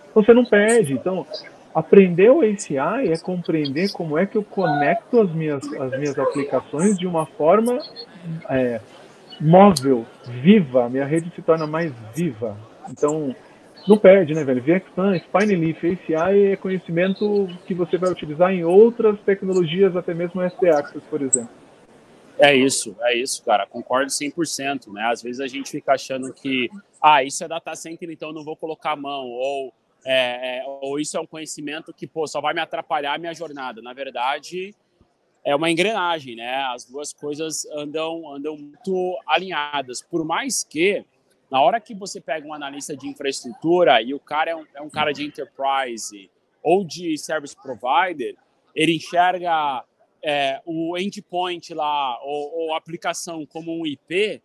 Então, 0.09 0.23
você 0.23 0.33
não 0.33 0.45
perde. 0.45 0.93
Então, 0.93 1.25
aprender 1.73 2.29
o 2.29 2.41
ACI 2.41 3.11
é 3.11 3.17
compreender 3.17 3.91
como 3.91 4.17
é 4.17 4.25
que 4.25 4.38
eu 4.38 4.43
conecto 4.43 5.21
as 5.21 5.31
minhas, 5.31 5.63
as 5.73 5.97
minhas 5.97 6.17
aplicações 6.17 6.97
de 6.97 7.07
uma 7.07 7.25
forma 7.25 7.79
é, 8.49 8.79
móvel, 9.39 10.05
viva. 10.41 10.89
Minha 10.89 11.05
rede 11.05 11.31
se 11.35 11.41
torna 11.41 11.65
mais 11.65 11.91
viva. 12.15 12.55
Então, 12.89 13.35
não 13.88 13.97
perde, 13.97 14.33
né, 14.33 14.43
velho? 14.43 14.61
VXLAN, 14.61 15.17
Spine 15.19 15.55
Leaf, 15.55 15.83
ACI 15.83 16.51
é 16.51 16.55
conhecimento 16.55 17.47
que 17.65 17.73
você 17.73 17.97
vai 17.97 18.11
utilizar 18.11 18.51
em 18.51 18.63
outras 18.63 19.19
tecnologias, 19.21 19.95
até 19.95 20.13
mesmo 20.13 20.41
ST-Access, 20.47 21.03
por 21.09 21.21
exemplo. 21.21 21.58
É 22.39 22.55
isso, 22.55 22.96
é 23.01 23.17
isso, 23.17 23.43
cara. 23.43 23.67
Concordo 23.67 24.10
100%, 24.10 24.93
né? 24.93 25.03
Às 25.12 25.22
vezes 25.22 25.41
a 25.41 25.48
gente 25.48 25.69
fica 25.69 25.93
achando 25.93 26.34
que, 26.34 26.69
ah, 27.01 27.22
isso 27.22 27.43
é 27.43 27.48
data 27.50 27.75
center, 27.75 28.10
então 28.10 28.29
eu 28.29 28.34
não 28.34 28.46
vou 28.46 28.55
colocar 28.55 28.91
a 28.93 28.96
mão, 28.96 29.27
ou, 29.27 29.74
é, 30.05 30.60
é, 30.60 30.63
ou 30.65 30.98
isso 30.98 31.17
é 31.17 31.19
um 31.19 31.27
conhecimento 31.27 31.93
que, 31.93 32.08
pô, 32.08 32.25
só 32.25 32.39
vai 32.39 32.53
me 32.53 32.62
atrapalhar 32.62 33.15
a 33.15 33.17
minha 33.17 33.34
jornada. 33.34 33.81
Na 33.81 33.91
verdade, 33.91 34.74
é 35.43 35.53
uma 35.53 35.69
engrenagem, 35.69 36.38
né? 36.38 36.63
As 36.74 36.86
duas 36.86 37.12
coisas 37.12 37.65
andam, 37.74 38.34
andam 38.34 38.55
muito 38.58 39.19
alinhadas. 39.27 40.01
Por 40.01 40.24
mais 40.24 40.63
que, 40.63 41.03
na 41.51 41.62
hora 41.62 41.81
que 41.81 41.93
você 41.93 42.22
pega 42.22 42.48
um 42.48 42.53
analista 42.53 42.96
de 42.96 43.05
infraestrutura 43.05 44.01
e 44.01 44.13
o 44.13 44.19
cara 44.19 44.51
é 44.51 44.55
um, 44.55 44.65
é 44.75 44.81
um 44.81 44.89
cara 44.89 45.12
de 45.12 45.25
enterprise 45.25 46.31
ou 46.63 46.86
de 46.86 47.17
service 47.17 47.55
provider, 47.55 48.36
ele 48.74 48.96
enxerga 48.96 49.84
é, 50.23 50.61
o 50.65 50.97
endpoint 50.97 51.73
lá, 51.73 52.19
ou, 52.23 52.53
ou 52.53 52.73
aplicação 52.73 53.45
como 53.45 53.71
um 53.77 53.85
IP, 53.85 54.41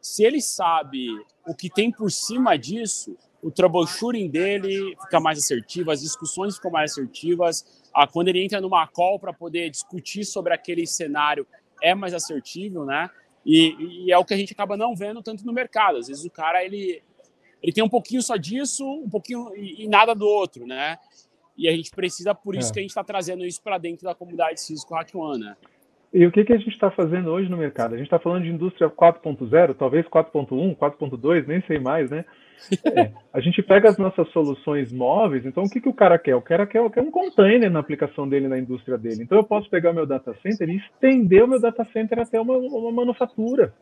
se 0.00 0.24
ele 0.24 0.40
sabe 0.40 1.08
o 1.46 1.54
que 1.54 1.68
tem 1.68 1.90
por 1.90 2.10
cima 2.10 2.56
disso, 2.56 3.16
o 3.42 3.50
troubleshooting 3.50 4.28
dele 4.28 4.96
fica 5.02 5.20
mais 5.20 5.38
assertivo, 5.38 5.90
as 5.90 6.00
discussões 6.00 6.56
ficam 6.56 6.70
mais 6.70 6.92
assertivas. 6.92 7.64
Ah, 7.94 8.06
quando 8.06 8.28
ele 8.28 8.42
entra 8.42 8.60
numa 8.60 8.86
call 8.86 9.18
para 9.18 9.32
poder 9.32 9.70
discutir 9.70 10.24
sobre 10.24 10.52
aquele 10.52 10.86
cenário, 10.86 11.46
é 11.82 11.94
mais 11.94 12.14
assertivo, 12.14 12.84
né? 12.84 13.08
E, 13.46 14.06
e, 14.06 14.12
é 14.12 14.18
o 14.18 14.24
que 14.24 14.34
a 14.34 14.36
gente 14.36 14.52
acaba 14.52 14.76
não 14.76 14.94
vendo 14.94 15.22
tanto 15.22 15.44
no 15.46 15.52
mercado. 15.52 15.98
Às 15.98 16.08
vezes 16.08 16.24
o 16.24 16.30
cara 16.30 16.64
ele, 16.64 17.02
ele 17.62 17.72
tem 17.72 17.82
um 17.82 17.88
pouquinho 17.88 18.22
só 18.22 18.36
disso, 18.36 18.84
um 18.84 19.08
pouquinho 19.08 19.54
e, 19.56 19.84
e 19.84 19.88
nada 19.88 20.14
do 20.14 20.26
outro, 20.26 20.66
né? 20.66 20.98
E 21.58 21.68
a 21.68 21.72
gente 21.72 21.90
precisa, 21.90 22.32
por 22.34 22.54
isso 22.54 22.70
é. 22.70 22.72
que 22.72 22.78
a 22.78 22.82
gente 22.82 22.90
está 22.90 23.02
trazendo 23.02 23.44
isso 23.44 23.60
para 23.60 23.76
dentro 23.78 24.04
da 24.04 24.14
comunidade 24.14 24.60
Cisco 24.60 24.94
Hack 24.94 25.12
One, 25.14 25.40
né? 25.40 25.56
E 26.12 26.24
o 26.24 26.32
que, 26.32 26.44
que 26.44 26.52
a 26.52 26.56
gente 26.56 26.70
está 26.70 26.90
fazendo 26.90 27.30
hoje 27.30 27.50
no 27.50 27.56
mercado? 27.56 27.94
A 27.94 27.96
gente 27.98 28.06
está 28.06 28.18
falando 28.18 28.44
de 28.44 28.50
indústria 28.50 28.88
4.0, 28.88 29.74
talvez 29.74 30.06
4.1, 30.06 30.76
4.2, 30.76 31.46
nem 31.46 31.60
sei 31.66 31.78
mais, 31.78 32.10
né? 32.10 32.24
É, 32.84 33.12
a 33.32 33.40
gente 33.40 33.62
pega 33.62 33.88
as 33.88 33.98
nossas 33.98 34.28
soluções 34.30 34.90
móveis, 34.90 35.44
então 35.44 35.64
o 35.64 35.70
que, 35.70 35.80
que 35.80 35.88
o 35.88 35.92
cara 35.92 36.18
quer? 36.18 36.34
O 36.34 36.42
cara 36.42 36.66
quer, 36.66 36.90
quer 36.90 37.02
um 37.02 37.10
container 37.10 37.70
na 37.70 37.78
aplicação 37.78 38.28
dele, 38.28 38.48
na 38.48 38.58
indústria 38.58 38.96
dele. 38.96 39.22
Então 39.22 39.38
eu 39.38 39.44
posso 39.44 39.68
pegar 39.68 39.90
o 39.90 39.94
meu 39.94 40.06
data 40.06 40.34
center 40.42 40.68
e 40.68 40.76
estender 40.76 41.44
o 41.44 41.48
meu 41.48 41.60
data 41.60 41.84
center 41.92 42.18
até 42.18 42.40
uma, 42.40 42.56
uma 42.56 42.90
manufatura. 42.90 43.74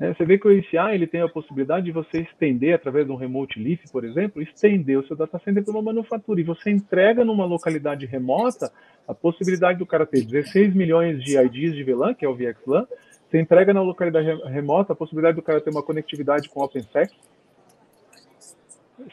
É, 0.00 0.12
você 0.12 0.24
vê 0.24 0.38
que 0.38 0.48
o 0.48 0.50
ACI 0.50 0.94
ele 0.94 1.06
tem 1.06 1.20
a 1.20 1.28
possibilidade 1.28 1.84
de 1.86 1.92
você 1.92 2.22
estender, 2.22 2.74
através 2.74 3.06
de 3.06 3.12
um 3.12 3.16
remote 3.16 3.62
leaf, 3.62 3.84
por 3.92 4.04
exemplo, 4.04 4.42
estender 4.42 4.98
o 4.98 5.06
seu 5.06 5.16
data 5.16 5.40
center 5.44 5.62
para 5.62 5.72
uma 5.72 5.82
manufatura. 5.82 6.40
E 6.40 6.44
você 6.44 6.70
entrega 6.70 7.24
numa 7.24 7.44
localidade 7.44 8.06
remota 8.06 8.72
a 9.06 9.14
possibilidade 9.14 9.78
do 9.78 9.86
cara 9.86 10.06
ter 10.06 10.24
16 10.24 10.74
milhões 10.74 11.22
de 11.22 11.38
IDs 11.38 11.74
de 11.74 11.84
VLAN, 11.84 12.14
que 12.14 12.24
é 12.24 12.28
o 12.28 12.34
VXLAN. 12.34 12.86
Você 13.30 13.40
entrega 13.40 13.72
na 13.72 13.80
localidade 13.80 14.28
remota 14.50 14.92
a 14.92 14.96
possibilidade 14.96 15.36
do 15.36 15.42
cara 15.42 15.60
ter 15.60 15.70
uma 15.70 15.82
conectividade 15.82 16.48
com 16.48 16.62
OpenSec. 16.62 17.14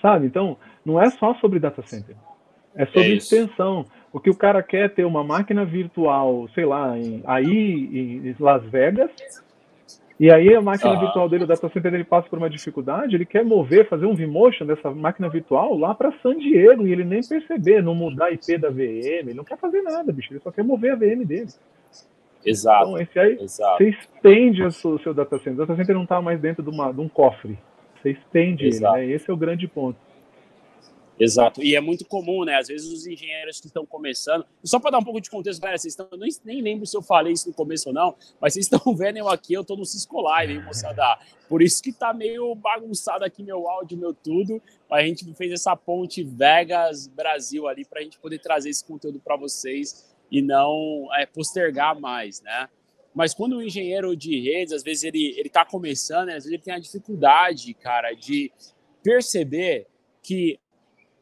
Sabe? 0.02 0.28
Então, 0.28 0.58
não 0.86 1.02
é 1.02 1.10
só 1.12 1.34
sobre 1.36 1.60
data 1.60 1.82
center. 1.84 2.16
É 2.76 2.86
sobre 2.86 3.12
é 3.12 3.16
extensão. 3.16 3.86
O 4.12 4.20
que 4.20 4.30
o 4.30 4.36
cara 4.36 4.64
quer 4.64 4.86
é 4.86 4.90
ter 4.90 5.06
uma 5.06 5.24
máquina 5.24 5.66
virtual, 5.66 6.48
sei 6.54 6.66
lá, 6.66 6.98
em, 6.98 7.22
aí 7.26 8.24
em 8.24 8.36
Las 8.40 8.64
Vegas, 8.66 9.12
e 10.20 10.32
aí 10.32 10.54
a 10.54 10.62
máquina 10.62 10.94
ah. 10.94 11.00
virtual 11.00 11.30
dele, 11.30 11.46
o 11.46 11.48
data 11.48 11.70
center 11.70 11.92
dele 11.92 12.04
passa 12.04 12.28
por 12.28 12.38
uma 12.38 12.50
dificuldade, 12.50 13.16
ele 13.16 13.26
quer 13.26 13.46
mover, 13.46 13.88
fazer 13.88 14.06
um 14.06 14.14
vMotion 14.14 14.66
dessa 14.66 14.92
máquina 14.92 15.30
virtual 15.30 15.78
lá 15.78 15.96
para 15.96 16.12
San 16.22 16.38
Diego 16.38 16.86
e 16.86 16.92
ele 16.92 17.06
nem 17.06 17.22
perceber, 17.22 17.82
não 17.82 17.96
mudar 17.96 18.26
a 18.26 18.32
IP 18.32 18.58
da 18.58 18.70
VM, 18.70 19.30
ele 19.30 19.34
não 19.34 19.44
quer 19.44 19.58
fazer 19.58 19.82
nada, 19.82 20.12
bicho, 20.12 20.34
ele 20.34 20.42
só 20.42 20.52
quer 20.52 20.64
mover 20.64 20.92
a 20.92 20.96
VM 20.96 21.26
dele. 21.26 21.48
Exato. 22.46 22.90
Então, 22.90 23.02
esse 23.02 23.20
aí, 23.20 23.38
exato. 23.42 23.78
você 23.78 23.90
estende 23.90 24.64
o 24.64 24.72
seu, 24.72 24.98
seu 25.00 25.14
data 25.14 25.38
center. 25.40 25.54
O 25.54 25.58
data 25.58 25.76
center 25.76 25.96
não 25.96 26.04
está 26.04 26.22
mais 26.22 26.40
dentro 26.40 26.64
de, 26.64 26.70
uma, 26.70 26.92
de 26.92 27.02
um 27.02 27.10
cofre. 27.10 27.58
Você 28.02 28.12
estende 28.12 28.66
exato. 28.68 28.98
ele, 28.98 29.08
né? 29.08 29.14
Esse 29.14 29.30
é 29.30 29.34
o 29.34 29.38
grande 29.38 29.68
ponto. 29.68 29.98
Exato. 31.20 31.62
E 31.62 31.76
é 31.76 31.82
muito 31.82 32.06
comum, 32.06 32.46
né? 32.46 32.56
Às 32.56 32.70
vezes 32.70 32.88
os 32.92 33.06
engenheiros 33.06 33.60
que 33.60 33.68
estão 33.68 33.86
começando. 33.86 34.46
Só 34.64 34.80
para 34.80 34.92
dar 34.92 35.00
um 35.00 35.04
pouco 35.04 35.20
de 35.20 35.30
contexto, 35.30 35.60
galera, 35.60 35.78
vocês 35.78 35.94
estão. 35.94 36.08
Nem, 36.18 36.30
nem 36.46 36.62
lembro 36.62 36.86
se 36.86 36.96
eu 36.96 37.02
falei 37.02 37.34
isso 37.34 37.50
no 37.50 37.54
começo 37.54 37.90
ou 37.90 37.94
não, 37.94 38.16
mas 38.40 38.54
vocês 38.54 38.66
estão 38.72 38.80
vendo 38.96 39.18
eu 39.18 39.28
aqui, 39.28 39.54
eu 39.54 39.62
estou 39.62 39.76
no 39.76 39.86
Cisco 39.86 40.22
Live, 40.22 40.54
hein, 40.54 40.64
moçada? 40.64 41.20
Por 41.50 41.62
isso 41.62 41.84
que 41.84 41.92
tá 41.92 42.14
meio 42.14 42.56
bagunçado 42.56 43.26
aqui 43.26 43.44
meu 43.44 43.68
áudio, 43.68 43.98
meu 43.98 44.14
tudo. 44.14 44.62
A 44.90 45.02
gente 45.02 45.26
fez 45.34 45.52
essa 45.52 45.76
ponte 45.76 46.24
Vegas-Brasil 46.24 47.68
ali 47.68 47.84
para 47.84 48.00
a 48.00 48.04
gente 48.04 48.18
poder 48.18 48.40
trazer 48.40 48.70
esse 48.70 48.86
conteúdo 48.86 49.20
para 49.20 49.36
vocês 49.36 50.08
e 50.32 50.42
não 50.42 51.10
é, 51.18 51.26
postergar 51.26 52.00
mais, 52.00 52.42
né? 52.42 52.70
mas 53.14 53.34
quando 53.34 53.58
o 53.58 53.64
engenheiro 53.64 54.16
de 54.16 54.40
redes, 54.40 54.72
às 54.72 54.84
vezes 54.84 55.04
ele 55.04 55.34
ele 55.38 55.48
está 55.48 55.66
começando, 55.66 56.30
às 56.30 56.36
vezes 56.36 56.52
ele 56.52 56.62
tem 56.62 56.74
a 56.74 56.80
dificuldade, 56.80 57.74
cara, 57.74 58.14
de 58.14 58.52
perceber 59.04 59.88
que 60.22 60.60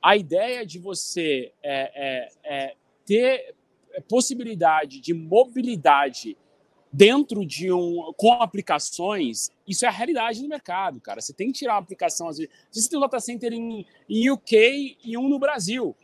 a 0.02 0.16
ideia 0.16 0.66
de 0.66 0.80
você 0.80 1.52
é, 1.64 2.30
é, 2.44 2.66
é 2.66 2.76
ter 3.06 3.56
possibilidade 4.08 5.00
de 5.00 5.14
mobilidade 5.14 6.38
dentro 6.92 7.46
de 7.46 7.72
um 7.72 8.14
com 8.16 8.34
aplicações, 8.34 9.52
isso 9.68 9.86
é 9.86 9.88
a 9.88 9.92
realidade 9.92 10.42
do 10.42 10.48
mercado, 10.48 11.00
cara. 11.02 11.22
Você 11.22 11.34
tem 11.34 11.48
que 11.48 11.60
tirar 11.60 11.74
uma 11.74 11.80
aplicação 11.80 12.28
às 12.28 12.38
vezes. 12.38 12.54
Você 12.72 12.90
tem 12.90 12.98
um 12.98 13.02
data 13.02 13.20
center 13.20 13.54
em, 13.54 13.86
em 14.10 14.30
UK 14.30 14.98
e 15.04 15.18
um 15.18 15.28
no 15.28 15.40
Brasil. 15.40 15.96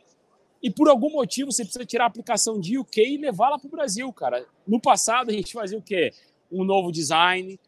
E 0.62 0.70
por 0.70 0.88
algum 0.88 1.10
motivo 1.10 1.52
você 1.52 1.62
precisa 1.62 1.84
tirar 1.84 2.04
a 2.04 2.06
aplicação 2.06 2.58
de 2.58 2.78
UK 2.78 3.14
e 3.14 3.18
levá-la 3.18 3.58
para 3.58 3.68
o 3.68 3.70
Brasil, 3.70 4.12
cara. 4.12 4.46
No 4.66 4.80
passado 4.80 5.30
a 5.30 5.32
gente 5.32 5.52
fazia 5.52 5.78
o 5.78 5.82
quê? 5.82 6.12
Um 6.50 6.64
novo 6.64 6.90
design, 6.92 7.58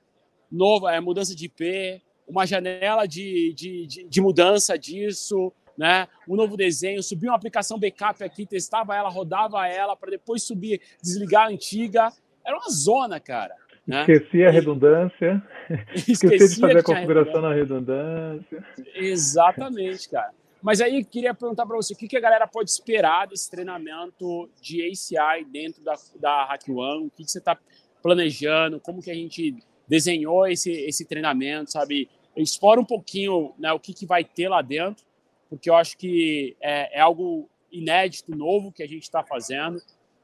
nova 0.50 0.95
é, 0.95 1.00
mudança 1.00 1.35
de 1.35 1.47
IP, 1.47 2.00
uma 2.26 2.47
janela 2.47 3.06
de, 3.06 3.52
de, 3.54 3.87
de, 3.87 4.04
de 4.04 4.21
mudança 4.21 4.78
disso, 4.78 5.52
né? 5.76 6.09
Um 6.28 6.37
novo 6.37 6.56
desenho, 6.56 7.02
subir 7.02 7.28
uma 7.28 7.37
aplicação 7.37 7.78
backup 7.78 8.23
aqui, 8.23 8.47
testava 8.47 8.95
ela, 8.95 9.09
rodava 9.09 9.66
ela 9.66 9.97
para 9.97 10.11
depois 10.11 10.42
subir, 10.42 10.80
desligar 11.02 11.47
a 11.47 11.50
antiga. 11.50 12.12
Era 12.45 12.56
uma 12.56 12.71
zona, 12.71 13.21
cara. 13.21 13.54
Né? 13.87 14.00
Esqueci 14.00 14.45
a 14.45 14.50
redundância. 14.50 15.42
Esqueci 15.95 16.54
de 16.54 16.61
fazer 16.61 16.78
a 16.78 16.83
configuração 16.83 17.40
na 17.40 17.54
redundância. 17.54 18.64
Exatamente, 18.95 20.09
cara. 20.09 20.33
Mas 20.61 20.80
aí 20.80 21.04
queria 21.04 21.33
perguntar 21.33 21.64
para 21.64 21.76
você, 21.76 21.95
o 21.95 21.97
que, 21.97 22.09
que 22.09 22.16
a 22.16 22.21
galera 22.21 22.47
pode 22.49 22.71
esperar 22.71 23.28
desse 23.28 23.49
treinamento 23.49 24.50
de 24.61 24.83
ACI 24.83 25.45
dentro 25.45 25.85
da, 25.85 25.95
da 26.18 26.45
Hack 26.47 26.68
One? 26.68 27.06
O 27.06 27.11
que, 27.11 27.25
que 27.25 27.30
você 27.30 27.38
está 27.38 27.56
planejando? 28.02 28.80
Como 28.80 29.00
que 29.00 29.11
a 29.11 29.14
gente 29.14 29.56
desenhou 29.87 30.47
esse, 30.47 30.73
esse 30.73 31.04
treinamento, 31.04 31.71
sabe? 31.71 32.09
Explora 32.37 32.80
um 32.80 32.85
pouquinho 32.85 33.54
né, 33.56 33.73
o 33.73 33.78
que, 33.78 33.95
que 33.95 34.04
vai 34.04 34.25
ter 34.25 34.49
lá 34.49 34.61
dentro, 34.61 35.04
porque 35.49 35.71
eu 35.71 35.75
acho 35.75 35.97
que 35.97 36.57
é, 36.61 36.99
é 36.99 37.00
algo 37.00 37.49
inédito, 37.71 38.37
novo 38.37 38.73
que 38.73 38.83
a 38.83 38.87
gente 38.87 39.03
está 39.03 39.23
fazendo 39.23 39.79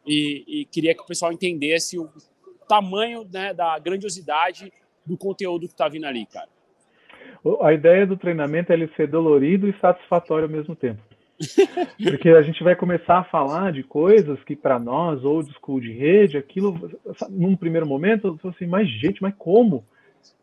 e, 0.07 0.45
e, 0.47 0.64
queria 0.67 0.95
que 0.95 1.02
o 1.02 1.07
pessoal 1.07 1.33
entendesse 1.33 1.99
o 1.99 2.09
tamanho 2.69 3.26
né, 3.33 3.52
da 3.55 3.79
grandiosidade 3.79 4.73
do 5.07 5.17
conteúdo 5.17 5.67
que 5.67 5.75
está 5.75 5.88
vindo 5.88 6.07
ali, 6.07 6.26
cara. 6.26 6.49
A 7.61 7.73
ideia 7.73 8.07
do 8.07 8.17
treinamento 8.17 8.73
é 8.73 8.75
ele 8.75 8.88
ser 8.97 9.09
dolorido 9.09 9.69
e 9.69 9.79
satisfatório 9.81 10.45
ao 10.45 10.50
mesmo 10.50 10.75
tempo. 10.75 11.02
Porque 12.02 12.31
a 12.31 12.43
gente 12.43 12.62
vai 12.62 12.76
começar 12.76 13.19
a 13.19 13.25
falar 13.25 13.73
de 13.73 13.83
coisas 13.83 14.43
que 14.45 14.55
para 14.55 14.79
nós, 14.79 15.25
old 15.25 15.52
school 15.55 15.81
de 15.81 15.93
rede, 15.93 16.37
aquilo, 16.37 16.91
num 17.31 17.57
primeiro 17.57 17.87
momento, 17.87 18.29
eu 18.29 18.38
falei 18.38 18.57
assim, 18.57 18.67
mas 18.67 18.88
gente, 18.88 19.21
mas 19.21 19.35
como? 19.37 19.85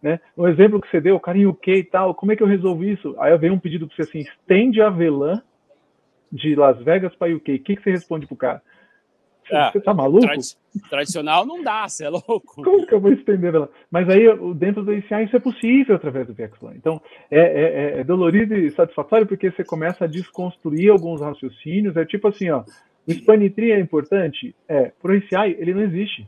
Né? 0.02 0.20
Um 0.38 0.48
exemplo 0.48 0.80
que 0.80 0.90
você 0.90 1.02
deu, 1.02 1.16
o 1.16 1.20
cara 1.20 1.38
em 1.38 1.46
UK 1.46 1.72
e 1.72 1.84
tal, 1.84 2.16
como 2.16 2.32
é 2.32 2.36
que 2.36 2.44
eu 2.44 2.48
resolvo 2.48 2.84
isso? 2.84 3.16
Aí 3.20 3.38
vem 3.38 3.52
um 3.52 3.60
pedido 3.60 3.88
para 3.88 3.96
você 3.96 4.04
assim, 4.04 4.20
estende 4.20 4.82
a 4.82 4.90
VLAN 4.90 5.42
de 6.32 6.56
Las 6.56 6.82
Vegas 6.82 7.16
para 7.16 7.34
UK. 7.34 7.56
O 7.56 7.60
que, 7.60 7.76
que 7.76 7.84
você 7.84 7.92
responde 7.92 8.28
pro 8.28 8.36
cara? 8.36 8.62
Você 9.72 9.82
tá 9.82 9.94
maluco? 9.94 10.28
tradicional 10.90 11.46
não 11.46 11.64
dá, 11.64 11.88
você 11.88 12.06
é 12.06 12.10
louco. 12.10 12.64
Como 12.64 12.86
que 12.86 12.94
eu 12.94 13.00
vou 13.00 13.12
estender 13.12 13.56
ela? 13.56 13.70
Mas 13.90 14.08
aí, 14.08 14.24
dentro 14.56 14.84
do 14.84 14.94
ICA, 14.94 15.24
isso 15.24 15.36
é 15.36 15.40
possível 15.40 15.96
através 15.96 16.28
do 16.28 16.34
VXLAN. 16.34 16.74
Então, 16.76 17.02
é, 17.32 17.40
é, 17.40 17.42
é, 17.42 18.00
é, 18.00 18.04
dolorido 18.04 18.56
e 18.56 18.70
satisfatório 18.72 19.26
porque 19.26 19.50
você 19.50 19.64
começa 19.64 20.06
a 20.06 20.08
desconstruir 20.08 20.92
alguns 20.92 21.22
raciocínios. 21.22 21.98
É 21.98 22.06
tipo 22.06 22.28
assim, 22.28 22.50
ó, 22.52 22.64
o 23.08 23.12
span 23.12 23.50
tree 23.50 23.72
é 23.72 23.80
importante? 23.80 24.56
É, 24.68 24.92
pro 25.02 25.16
ICI, 25.16 25.56
ele 25.58 25.74
não 25.74 25.82
existe. 25.82 26.28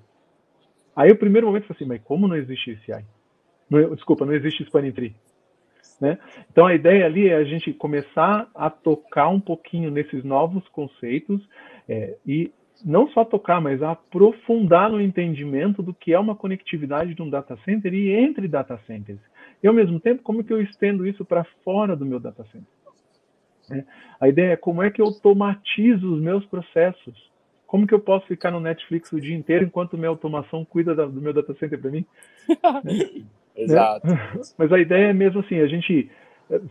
Aí, 0.96 1.12
o 1.12 1.18
primeiro 1.18 1.48
momento, 1.48 1.68
foi 1.68 1.76
assim, 1.76 1.86
mas 1.86 2.02
como 2.04 2.28
não 2.28 2.36
existe 2.36 2.72
ICI? 2.72 3.06
Não, 3.72 3.96
desculpa, 3.96 4.26
não 4.26 4.34
existe 4.34 4.64
span 4.64 4.92
tree. 4.92 5.16
Né? 6.00 6.18
Então 6.52 6.68
a 6.68 6.76
ideia 6.76 7.06
ali 7.06 7.30
é 7.30 7.36
a 7.36 7.44
gente 7.46 7.72
começar 7.72 8.50
a 8.54 8.70
tocar 8.70 9.30
um 9.30 9.40
pouquinho 9.40 9.90
nesses 9.90 10.24
novos 10.26 10.68
conceitos 10.70 11.42
é, 11.88 12.18
e 12.26 12.52
não 12.84 13.08
só 13.10 13.24
tocar, 13.24 13.62
mas 13.62 13.82
aprofundar 13.82 14.90
no 14.90 15.00
entendimento 15.00 15.82
do 15.82 15.94
que 15.94 16.12
é 16.12 16.20
uma 16.20 16.36
conectividade 16.36 17.14
de 17.14 17.22
um 17.22 17.30
data 17.30 17.56
center 17.64 17.94
e 17.94 18.12
entre 18.12 18.48
data 18.48 18.78
centers. 18.88 19.20
E 19.64 19.68
ao 19.68 19.74
mesmo 19.74 20.00
tempo, 20.00 20.24
como 20.24 20.44
que 20.44 20.52
eu 20.52 20.62
estendo 20.62 21.08
isso 21.08 21.24
para 21.24 21.46
fora 21.64 21.96
do 21.96 22.06
meu 22.06 22.20
data 22.20 22.44
center? 22.46 22.68
É. 23.72 23.86
A 24.20 24.28
ideia 24.28 24.54
é 24.54 24.58
como 24.58 24.82
é 24.82 24.90
que 24.90 25.02
eu 25.02 25.06
automatizo 25.06 26.14
os 26.14 26.20
meus 26.20 26.44
processos. 26.48 27.32
Como 27.68 27.86
que 27.86 27.94
eu 27.94 28.00
posso 28.00 28.26
ficar 28.26 28.52
no 28.52 28.60
Netflix 28.60 29.14
o 29.14 29.22
dia 29.22 29.36
inteiro 29.36 29.66
enquanto 29.66 29.98
minha 29.98 30.10
automação 30.10 30.66
cuida 30.66 30.96
do 30.96 31.22
meu 31.22 31.32
data 31.32 31.54
center 31.54 31.80
para 31.80 31.92
mim? 31.92 32.06
Exato. 33.56 34.08
Mas 34.58 34.72
a 34.72 34.80
ideia 34.80 35.08
é 35.08 35.14
mesmo 35.14 35.42
assim, 35.42 35.60
a 35.60 35.68
gente, 35.68 36.10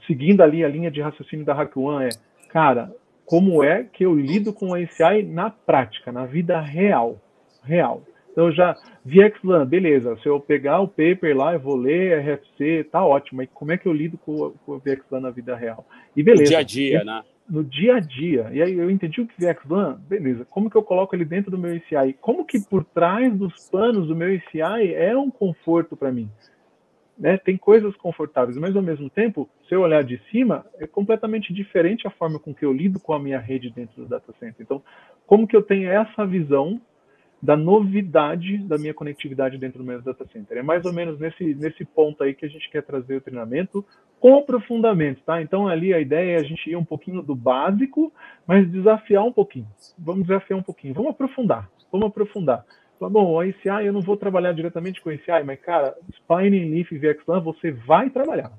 seguindo 0.06 0.42
ali 0.42 0.64
a 0.64 0.68
linha 0.68 0.90
de 0.90 1.00
raciocínio 1.00 1.44
da 1.44 1.56
One, 1.74 2.06
é, 2.06 2.08
cara, 2.48 2.94
como 3.24 3.62
é 3.62 3.84
que 3.84 4.04
eu 4.04 4.14
lido 4.14 4.52
com 4.52 4.74
a 4.74 4.78
ACI 4.78 5.22
na 5.22 5.50
prática, 5.50 6.10
na 6.10 6.26
vida 6.26 6.60
real. 6.60 7.20
Real. 7.62 8.02
Então 8.32 8.50
já 8.50 8.76
VXLAN, 9.04 9.66
beleza. 9.66 10.16
Se 10.22 10.28
eu 10.28 10.40
pegar 10.40 10.80
o 10.80 10.88
paper 10.88 11.36
lá, 11.36 11.52
eu 11.52 11.60
vou 11.60 11.76
ler 11.76 12.20
RFC, 12.20 12.84
tá 12.90 13.04
ótimo. 13.04 13.38
Mas 13.38 13.48
como 13.52 13.72
é 13.72 13.78
que 13.78 13.86
eu 13.86 13.92
lido 13.92 14.18
com, 14.18 14.52
com 14.64 14.72
o 14.72 14.78
VXLAN 14.78 15.20
na 15.20 15.30
vida 15.30 15.54
real? 15.54 15.86
E 16.16 16.22
beleza. 16.22 16.42
No 16.42 16.48
dia 16.48 16.58
a 16.58 16.62
dia, 16.62 17.04
né? 17.04 17.22
No 17.48 17.64
dia 17.64 17.96
a 17.96 18.00
dia. 18.00 18.50
E 18.52 18.62
aí 18.62 18.78
eu 18.78 18.90
entendi 18.90 19.20
o 19.20 19.26
que 19.26 19.34
VXLAN, 19.44 20.00
beleza. 20.08 20.44
Como 20.48 20.70
que 20.70 20.76
eu 20.76 20.82
coloco 20.82 21.14
ele 21.14 21.24
dentro 21.24 21.50
do 21.50 21.58
meu 21.58 21.72
ACI? 21.76 22.14
Como 22.20 22.44
que 22.44 22.60
por 22.60 22.84
trás 22.84 23.32
dos 23.32 23.68
panos 23.68 24.08
do 24.08 24.16
meu 24.16 24.28
ACI 24.34 24.94
é 24.94 25.16
um 25.16 25.30
conforto 25.30 25.96
para 25.96 26.12
mim? 26.12 26.28
Né, 27.20 27.36
tem 27.36 27.54
coisas 27.54 27.94
confortáveis, 27.96 28.56
mas 28.56 28.74
ao 28.74 28.82
mesmo 28.82 29.10
tempo, 29.10 29.46
se 29.68 29.74
eu 29.74 29.82
olhar 29.82 30.02
de 30.02 30.18
cima, 30.30 30.64
é 30.78 30.86
completamente 30.86 31.52
diferente 31.52 32.06
a 32.06 32.10
forma 32.10 32.38
com 32.38 32.54
que 32.54 32.64
eu 32.64 32.72
lido 32.72 32.98
com 32.98 33.12
a 33.12 33.18
minha 33.18 33.38
rede 33.38 33.68
dentro 33.68 34.02
do 34.02 34.08
data 34.08 34.32
center. 34.40 34.56
Então, 34.58 34.82
como 35.26 35.46
que 35.46 35.54
eu 35.54 35.62
tenho 35.62 35.90
essa 35.90 36.26
visão 36.26 36.80
da 37.42 37.56
novidade 37.56 38.58
da 38.58 38.78
minha 38.78 38.94
conectividade 38.94 39.58
dentro 39.58 39.80
do 39.80 39.84
meu 39.84 40.00
data 40.00 40.26
center? 40.32 40.56
É 40.56 40.62
mais 40.62 40.82
ou 40.86 40.94
menos 40.94 41.20
nesse, 41.20 41.54
nesse 41.54 41.84
ponto 41.84 42.24
aí 42.24 42.32
que 42.32 42.46
a 42.46 42.48
gente 42.48 42.70
quer 42.70 42.82
trazer 42.82 43.16
o 43.16 43.20
treinamento 43.20 43.84
com 44.18 44.38
aprofundamento, 44.38 45.20
tá? 45.22 45.42
Então, 45.42 45.68
ali 45.68 45.92
a 45.92 46.00
ideia 46.00 46.38
é 46.38 46.40
a 46.40 46.42
gente 46.42 46.70
ir 46.70 46.76
um 46.76 46.84
pouquinho 46.84 47.20
do 47.20 47.34
básico, 47.34 48.10
mas 48.46 48.66
desafiar 48.70 49.24
um 49.24 49.32
pouquinho. 49.32 49.68
Vamos 49.98 50.26
desafiar 50.26 50.58
um 50.58 50.62
pouquinho, 50.62 50.94
vamos 50.94 51.10
aprofundar, 51.10 51.68
vamos 51.92 52.06
aprofundar. 52.06 52.64
Fala, 53.00 53.12
bom, 53.12 53.32
o 53.32 53.42
ICI 53.42 53.86
eu 53.86 53.94
não 53.94 54.02
vou 54.02 54.14
trabalhar 54.14 54.52
diretamente 54.52 55.00
com 55.00 55.08
o 55.08 55.12
ICI, 55.12 55.42
mas, 55.42 55.58
cara, 55.58 55.96
Spine, 56.12 56.68
Leaf 56.68 56.92
e 56.92 56.98
VXLAN 56.98 57.40
você 57.40 57.72
vai 57.72 58.10
trabalhar. 58.10 58.52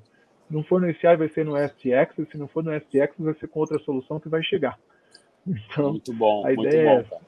Se 0.48 0.52
não 0.52 0.64
for 0.64 0.80
no 0.80 0.90
ICI, 0.90 1.16
vai 1.16 1.28
ser 1.28 1.44
no 1.44 1.56
STX, 1.56 2.28
se 2.28 2.36
não 2.36 2.48
for 2.48 2.64
no 2.64 2.74
STX, 2.76 3.14
vai 3.20 3.34
ser 3.34 3.46
com 3.46 3.60
outra 3.60 3.78
solução 3.78 4.18
que 4.18 4.28
vai 4.28 4.42
chegar. 4.42 4.76
Então, 5.46 5.90
muito 5.90 6.12
bom, 6.12 6.44
a 6.44 6.54
muito 6.54 6.66
ideia 6.68 7.06
bom, 7.08 7.16
é 7.16 7.20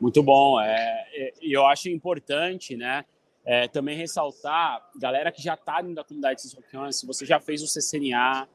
Muito 0.00 0.22
bom. 0.22 0.60
É, 0.60 1.06
é, 1.14 1.32
eu 1.42 1.66
acho 1.66 1.88
importante, 1.88 2.76
né? 2.76 3.04
É, 3.44 3.66
também 3.66 3.96
ressaltar, 3.96 4.82
galera 4.98 5.32
que 5.32 5.42
já 5.42 5.54
está 5.54 5.80
dentro 5.80 5.96
da 5.96 6.04
comunidade 6.04 6.36
de 6.36 6.42
Syscon, 6.42 6.92
se 6.92 7.06
você 7.06 7.24
já 7.24 7.40
fez 7.40 7.62
o 7.62 7.66
CCNA, 7.66 8.46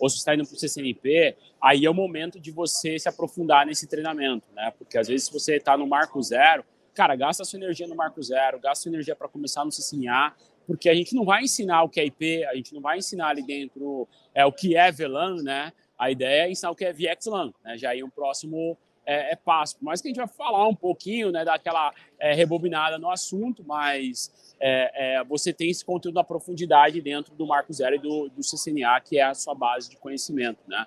ou 0.00 0.08
se 0.08 0.16
está 0.16 0.34
indo 0.34 0.44
para 0.44 0.54
o 0.54 0.58
CCNP, 0.58 1.36
aí 1.62 1.84
é 1.84 1.90
o 1.90 1.94
momento 1.94 2.40
de 2.40 2.50
você 2.50 2.98
se 2.98 3.08
aprofundar 3.08 3.64
nesse 3.64 3.88
treinamento, 3.88 4.46
né? 4.54 4.72
Porque 4.76 4.98
às 4.98 5.06
vezes 5.06 5.26
se 5.26 5.32
você 5.32 5.56
está 5.56 5.76
no 5.76 5.86
marco 5.86 6.20
zero, 6.20 6.64
cara, 6.94 7.14
gasta 7.16 7.44
sua 7.44 7.58
energia 7.58 7.86
no 7.86 7.96
marco 7.96 8.22
zero, 8.22 8.58
gasta 8.60 8.82
sua 8.82 8.90
energia 8.90 9.14
para 9.16 9.28
começar 9.28 9.64
no 9.64 9.70
CCNA, 9.70 10.34
porque 10.66 10.88
a 10.88 10.94
gente 10.94 11.14
não 11.14 11.24
vai 11.24 11.42
ensinar 11.42 11.82
o 11.82 11.88
que 11.88 12.00
é 12.00 12.06
IP, 12.06 12.44
a 12.44 12.54
gente 12.54 12.74
não 12.74 12.80
vai 12.80 12.98
ensinar 12.98 13.28
ali 13.28 13.42
dentro 13.42 14.08
é, 14.34 14.44
o 14.44 14.52
que 14.52 14.76
é 14.76 14.90
VLAN, 14.92 15.42
né? 15.42 15.72
A 15.98 16.10
ideia 16.10 16.46
é 16.46 16.50
ensinar 16.50 16.70
o 16.70 16.74
que 16.74 16.84
é 16.84 16.92
VXLAN, 16.92 17.52
né? 17.64 17.76
Já 17.76 17.90
aí 17.90 18.02
um 18.02 18.08
próximo 18.08 18.78
é, 19.04 19.32
é 19.32 19.36
passo. 19.36 19.76
Mais 19.80 20.00
que 20.00 20.08
a 20.08 20.10
gente 20.10 20.18
vai 20.18 20.28
falar 20.28 20.66
um 20.68 20.74
pouquinho, 20.74 21.30
né, 21.32 21.44
daquela 21.44 21.92
é, 22.18 22.32
rebobinada 22.32 22.98
no 22.98 23.10
assunto, 23.10 23.64
mas 23.66 24.54
é, 24.60 25.16
é, 25.16 25.24
você 25.24 25.52
tem 25.52 25.70
esse 25.70 25.84
conteúdo 25.84 26.14
na 26.14 26.24
profundidade 26.24 27.00
dentro 27.00 27.34
do 27.34 27.46
marco 27.46 27.72
zero 27.72 27.96
e 27.96 27.98
do, 27.98 28.28
do 28.28 28.42
CCNA, 28.42 29.00
que 29.00 29.18
é 29.18 29.22
a 29.22 29.34
sua 29.34 29.54
base 29.54 29.90
de 29.90 29.96
conhecimento, 29.96 30.60
né? 30.68 30.86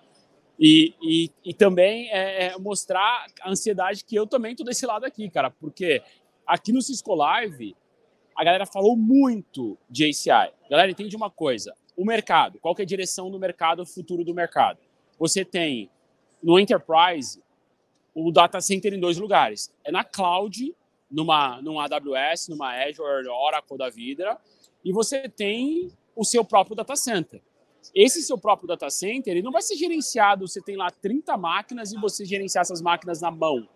E, 0.60 0.94
e, 1.02 1.32
e 1.44 1.54
também 1.54 2.10
é, 2.12 2.46
é 2.46 2.58
mostrar 2.58 3.26
a 3.42 3.50
ansiedade 3.50 4.06
que 4.06 4.16
eu 4.16 4.28
também 4.28 4.52
estou 4.52 4.66
desse 4.66 4.86
lado 4.86 5.06
aqui, 5.06 5.30
cara, 5.30 5.50
porque 5.50 6.02
aqui 6.46 6.72
no 6.72 6.82
Cisco 6.82 7.16
Live 7.16 7.76
a 8.36 8.44
galera 8.44 8.66
falou 8.66 8.96
muito 8.96 9.78
de 9.90 10.06
ACI. 10.06 10.52
Galera, 10.70 10.92
entende 10.92 11.16
uma 11.16 11.30
coisa: 11.30 11.74
o 11.96 12.06
mercado, 12.06 12.60
qual 12.60 12.76
que 12.76 12.82
é 12.82 12.86
a 12.86 12.88
direção 12.88 13.30
do 13.30 13.40
mercado, 13.40 13.82
o 13.82 13.86
futuro 13.86 14.24
do 14.24 14.34
mercado? 14.34 14.80
Você 15.20 15.46
tem 15.46 15.90
no 16.42 16.60
Enterprise 16.60 17.42
o 18.14 18.32
data 18.32 18.60
center 18.62 18.94
em 18.94 19.00
dois 19.00 19.18
lugares: 19.18 19.74
é 19.84 19.92
na 19.92 20.04
cloud, 20.04 20.76
numa, 21.10 21.62
numa 21.62 21.86
AWS, 21.86 22.48
numa 22.50 22.74
Azure, 22.74 23.28
Oracle 23.28 23.78
da 23.78 23.90
vida, 23.90 24.38
e 24.84 24.92
você 24.92 25.30
tem 25.30 25.92
o 26.16 26.24
seu 26.24 26.44
próprio 26.44 26.76
data 26.76 26.96
center. 26.96 27.42
Esse 27.94 28.22
seu 28.22 28.38
próprio 28.38 28.68
data 28.68 28.90
center, 28.90 29.34
ele 29.34 29.42
não 29.42 29.52
vai 29.52 29.62
ser 29.62 29.76
gerenciado, 29.76 30.48
você 30.48 30.62
tem 30.62 30.76
lá 30.76 30.90
30 30.90 31.36
máquinas 31.38 31.92
e 31.92 32.00
você 32.00 32.26
gerenciar 32.26 32.62
essas 32.62 32.82
máquinas 32.82 33.22
na 33.22 33.32
mão. 33.32 33.68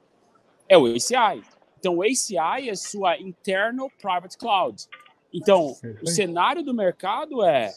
É 0.70 0.78
o 0.78 0.86
ACI. 0.86 1.44
Então, 1.80 1.98
o 1.98 2.04
ACI 2.04 2.70
é 2.70 2.76
sua 2.76 3.20
Internal 3.20 3.90
Private 4.02 4.38
Cloud. 4.38 4.86
Então, 5.34 5.76
o 6.02 6.08
cenário 6.08 6.64
do 6.64 6.74
mercado 6.74 7.44
é 7.44 7.74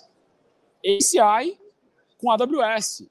ACI 0.84 1.58
com 2.18 2.30
AWS. 2.30 3.08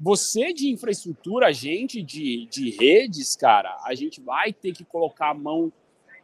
Você 0.00 0.52
de 0.52 0.70
infraestrutura, 0.70 1.48
a 1.48 1.52
gente 1.52 2.02
de, 2.02 2.46
de 2.46 2.70
redes, 2.70 3.36
cara, 3.36 3.76
a 3.84 3.94
gente 3.94 4.20
vai 4.20 4.52
ter 4.52 4.72
que 4.72 4.84
colocar 4.84 5.30
a 5.30 5.34
mão 5.34 5.70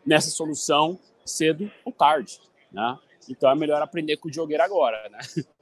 nessa 0.05 0.31
solução 0.31 0.99
cedo 1.25 1.71
ou 1.85 1.93
tarde, 1.93 2.41
né? 2.73 2.99
Então 3.29 3.51
é 3.51 3.55
melhor 3.55 3.83
aprender 3.83 4.17
com 4.17 4.29
o 4.29 4.33
jogueiro 4.33 4.63
agora, 4.63 5.09
né? 5.11 5.19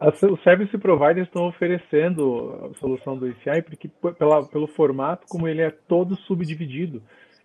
Os 0.00 0.42
service 0.42 0.76
providers 0.78 1.26
estão 1.26 1.46
oferecendo 1.46 2.70
a 2.70 2.78
solução 2.78 3.16
do 3.16 3.26
ACI 3.26 3.62
porque 3.62 3.88
pela, 4.18 4.46
pelo 4.46 4.66
formato 4.66 5.26
como 5.28 5.48
ele 5.48 5.62
é 5.62 5.70
todo 5.70 6.16
subdividido. 6.16 7.02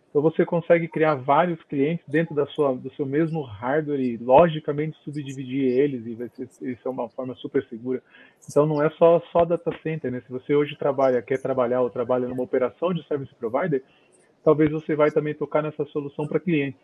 Então 0.09 0.23
você 0.23 0.43
consegue 0.43 0.87
criar 0.87 1.15
vários 1.15 1.61
clientes 1.63 2.03
dentro 2.07 2.33
da 2.33 2.45
sua, 2.47 2.75
do 2.75 2.91
seu 2.95 3.05
mesmo 3.05 3.41
hardware 3.41 3.99
e 3.99 4.17
logicamente 4.17 4.97
subdividir 5.03 5.77
eles 5.79 6.03
e 6.05 6.71
isso 6.71 6.87
é 6.87 6.89
uma 6.89 7.07
forma 7.09 7.35
super 7.35 7.63
segura. 7.65 8.01
Então 8.49 8.65
não 8.65 8.83
é 8.83 8.89
só 8.91 9.21
só 9.31 9.45
data 9.45 9.71
center, 9.83 10.11
né? 10.11 10.21
Se 10.25 10.31
você 10.31 10.55
hoje 10.55 10.75
trabalha, 10.75 11.21
quer 11.21 11.39
trabalhar 11.39 11.81
ou 11.81 11.91
trabalha 11.91 12.27
numa 12.27 12.43
operação 12.43 12.91
de 12.91 13.05
service 13.07 13.33
provider, 13.35 13.83
talvez 14.43 14.71
você 14.71 14.95
vai 14.95 15.11
também 15.11 15.35
tocar 15.35 15.61
nessa 15.61 15.85
solução 15.85 16.25
para 16.25 16.39
clientes. 16.39 16.81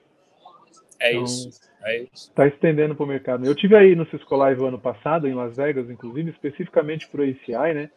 É 0.99 1.11
então, 1.11 1.23
isso, 1.23 1.59
é 1.83 1.97
isso. 1.99 2.29
Está 2.29 2.47
estendendo 2.47 2.95
para 2.95 3.03
o 3.03 3.07
mercado. 3.07 3.45
Eu 3.45 3.55
tive 3.55 3.75
aí 3.75 3.95
no 3.95 4.05
Cisco 4.07 4.35
Live 4.35 4.63
ano 4.63 4.79
passado, 4.79 5.27
em 5.27 5.33
Las 5.33 5.55
Vegas, 5.55 5.89
inclusive, 5.89 6.31
especificamente 6.31 7.07
para 7.07 7.21
o 7.21 7.23
ACI, 7.23 7.73
né? 7.73 7.89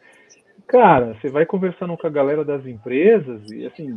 Cara, 0.67 1.13
você 1.13 1.29
vai 1.29 1.45
conversando 1.45 1.97
com 1.97 2.05
a 2.05 2.09
galera 2.09 2.43
das 2.43 2.65
empresas 2.65 3.49
e, 3.49 3.65
assim, 3.65 3.95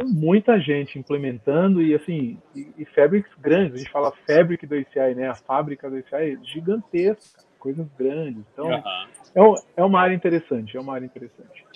é 0.00 0.04
muita 0.04 0.58
gente 0.58 0.98
implementando 0.98 1.82
e, 1.82 1.94
assim, 1.94 2.38
e, 2.54 2.68
e 2.78 2.84
fabrics 2.86 3.30
grandes. 3.38 3.74
A 3.74 3.78
gente 3.78 3.90
fala 3.90 4.12
fabric 4.26 4.66
do 4.66 4.74
ACI, 4.74 5.14
né? 5.14 5.28
A 5.28 5.34
fábrica 5.34 5.90
do 5.90 5.96
ACI 5.96 6.32
é 6.32 6.44
gigantesca, 6.44 7.44
coisas 7.58 7.86
grandes. 7.98 8.42
Então, 8.52 8.66
uhum. 8.66 9.54
é, 9.54 9.62
é 9.76 9.84
uma 9.84 10.00
área 10.00 10.14
interessante, 10.14 10.76
é 10.76 10.80
uma 10.80 10.94
área 10.94 11.04
interessante. 11.04 11.66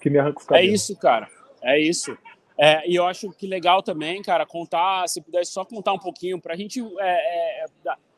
Que 0.00 0.10
me 0.10 0.18
arranca 0.18 0.40
os 0.40 0.44
é 0.44 0.48
cabelos. 0.48 0.70
É 0.70 0.74
isso, 0.74 0.98
cara. 0.98 1.28
É 1.62 1.78
isso. 1.78 2.18
É, 2.56 2.88
e 2.88 2.94
eu 2.94 3.06
acho 3.06 3.30
que 3.32 3.46
legal 3.46 3.82
também, 3.82 4.22
cara, 4.22 4.46
contar, 4.46 5.08
se 5.08 5.20
pudesse 5.20 5.52
só 5.52 5.64
contar 5.64 5.92
um 5.92 5.98
pouquinho 5.98 6.40
para 6.40 6.54
a 6.54 6.56
gente 6.56 6.80
é, 7.00 7.64
é, 7.64 7.66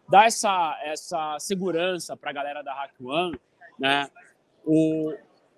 dar 0.09 0.27
essa, 0.27 0.79
essa 0.85 1.39
segurança 1.39 2.17
para 2.17 2.31
a 2.31 2.33
galera 2.35 2.63
da 2.63 2.75
Hack 2.75 2.93
One, 3.03 3.39
né? 3.79 4.09
O, 4.65 5.13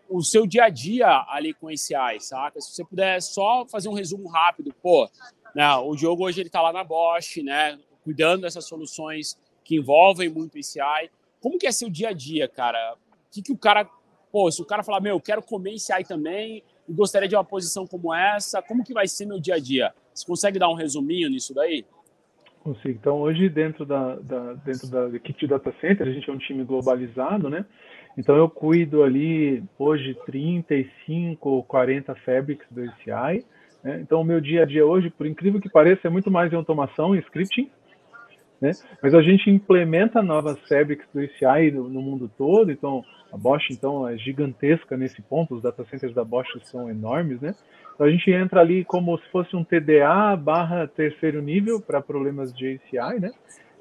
o 0.08 0.22
seu 0.22 0.46
dia 0.46 0.64
a 0.64 0.68
dia 0.68 1.24
ali 1.28 1.52
com 1.52 1.70
esse 1.70 1.94
AI, 1.94 2.20
saca? 2.20 2.60
Se 2.60 2.72
você 2.72 2.84
puder 2.84 3.20
só 3.20 3.66
fazer 3.66 3.88
um 3.88 3.94
resumo 3.94 4.28
rápido, 4.28 4.72
pô, 4.82 5.08
né, 5.54 5.74
o 5.76 5.94
Diogo 5.94 6.24
hoje 6.24 6.40
ele 6.40 6.50
tá 6.50 6.62
lá 6.62 6.72
na 6.72 6.84
Bosch, 6.84 7.38
né, 7.42 7.78
cuidando 8.04 8.42
dessas 8.42 8.66
soluções 8.66 9.36
que 9.64 9.76
envolvem 9.76 10.28
muito 10.28 10.58
esse 10.58 10.80
AI. 10.80 11.10
Como 11.40 11.58
que 11.58 11.66
é 11.66 11.72
seu 11.72 11.90
dia 11.90 12.08
a 12.08 12.12
dia, 12.12 12.48
cara? 12.48 12.94
O 12.94 13.30
que, 13.30 13.42
que 13.42 13.52
o 13.52 13.58
cara, 13.58 13.88
pô, 14.32 14.50
se 14.50 14.62
o 14.62 14.64
cara 14.64 14.82
falar, 14.82 15.00
meu, 15.00 15.16
eu 15.16 15.20
quero 15.20 15.42
comer 15.42 15.74
esse 15.74 15.92
AI 15.92 16.04
também, 16.04 16.62
e 16.88 16.92
gostaria 16.92 17.28
de 17.28 17.36
uma 17.36 17.44
posição 17.44 17.86
como 17.86 18.14
essa, 18.14 18.62
como 18.62 18.84
que 18.84 18.94
vai 18.94 19.06
ser 19.06 19.26
meu 19.26 19.38
dia 19.38 19.54
a 19.54 19.58
dia? 19.58 19.92
Você 20.14 20.26
consegue 20.26 20.58
dar 20.58 20.68
um 20.68 20.74
resuminho 20.74 21.28
nisso 21.28 21.54
daí? 21.54 21.84
Consigo. 22.60 22.98
Então, 23.00 23.20
hoje, 23.20 23.48
dentro 23.48 23.86
da, 23.86 24.16
da, 24.16 24.54
dentro 24.54 24.88
da 24.88 25.08
equipe 25.16 25.40
de 25.40 25.46
data 25.46 25.72
center, 25.80 26.06
a 26.06 26.10
gente 26.10 26.28
é 26.28 26.32
um 26.32 26.38
time 26.38 26.64
globalizado, 26.64 27.48
né? 27.48 27.64
Então, 28.16 28.36
eu 28.36 28.50
cuido 28.50 29.04
ali, 29.04 29.62
hoje, 29.78 30.16
35 30.26 31.48
ou 31.48 31.62
40 31.62 32.14
fabrics 32.16 32.66
do 32.70 32.82
ACI. 32.82 33.44
Né? 33.82 34.00
Então, 34.00 34.20
o 34.20 34.24
meu 34.24 34.40
dia 34.40 34.62
a 34.62 34.66
dia 34.66 34.84
hoje, 34.84 35.08
por 35.08 35.26
incrível 35.26 35.60
que 35.60 35.68
pareça, 35.68 36.08
é 36.08 36.10
muito 36.10 36.30
mais 36.30 36.52
em 36.52 36.56
automação 36.56 37.14
e 37.14 37.20
scripting. 37.20 37.70
Né? 38.60 38.72
Mas 39.02 39.14
a 39.14 39.22
gente 39.22 39.48
implementa 39.48 40.22
novas 40.22 40.58
fabrics 40.68 41.06
do 41.14 41.20
ACI 41.20 41.70
no, 41.70 41.88
no 41.88 42.02
mundo 42.02 42.30
todo, 42.36 42.72
então 42.72 43.04
a 43.32 43.36
Bosch, 43.36 43.70
então, 43.70 44.08
é 44.08 44.16
gigantesca 44.16 44.96
nesse 44.96 45.20
ponto, 45.20 45.54
os 45.54 45.62
data 45.62 45.84
centers 45.84 46.14
da 46.14 46.24
Bosch 46.24 46.48
são 46.64 46.88
enormes, 46.90 47.40
né? 47.40 47.54
Então 47.94 48.06
a 48.06 48.10
gente 48.10 48.30
entra 48.30 48.60
ali 48.60 48.84
como 48.84 49.18
se 49.18 49.28
fosse 49.30 49.54
um 49.54 49.64
TDA 49.64 50.36
barra 50.36 50.86
terceiro 50.86 51.42
nível 51.42 51.80
para 51.80 52.00
problemas 52.00 52.52
de 52.52 52.74
ACI, 52.74 53.20
né? 53.20 53.30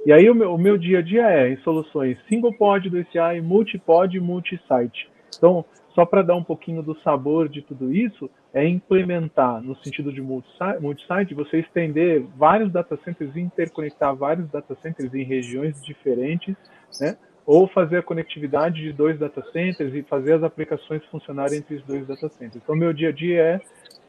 E 0.06 0.12
aí 0.12 0.30
o 0.30 0.36
meu, 0.36 0.54
o 0.54 0.58
meu, 0.58 0.78
dia 0.78 1.00
a 1.00 1.02
dia 1.02 1.30
é 1.30 1.50
em 1.50 1.58
soluções 1.58 2.18
single 2.28 2.54
pod 2.54 2.90
do 2.90 2.98
ACI, 2.98 3.42
multipod 3.42 4.16
e 4.16 4.20
multisite. 4.20 5.10
Então, 5.38 5.64
só 5.94 6.06
para 6.06 6.22
dar 6.22 6.36
um 6.36 6.44
pouquinho 6.44 6.84
do 6.84 6.96
sabor 7.02 7.48
de 7.48 7.62
tudo 7.62 7.94
isso, 7.94 8.30
é 8.58 8.68
implementar, 8.68 9.62
no 9.62 9.76
sentido 9.84 10.12
de 10.12 10.22
multisite, 10.22 11.34
você 11.34 11.60
estender 11.60 12.24
vários 12.36 12.72
data 12.72 12.98
centers 13.04 13.36
e 13.36 13.40
interconectar 13.40 14.16
vários 14.16 14.50
data 14.50 14.76
centers 14.82 15.14
em 15.14 15.24
regiões 15.24 15.82
diferentes, 15.84 16.56
né? 17.00 17.18
ou 17.46 17.66
fazer 17.68 18.00
a 18.00 18.04
conectividade 18.04 18.82
de 18.82 18.92
dois 18.92 19.18
data 19.18 19.42
centers 19.54 19.94
e 19.96 20.04
fazer 20.04 20.34
as 20.34 20.44
aplicações 20.44 21.02
funcionarem 21.06 21.60
entre 21.60 21.76
os 21.76 21.84
dois 21.84 22.06
data 22.06 22.28
centers. 22.28 22.62
Então, 22.62 22.76
meu 22.76 22.92
dia 22.92 23.10
a 23.10 23.12
dia 23.14 23.42
é 23.42 23.62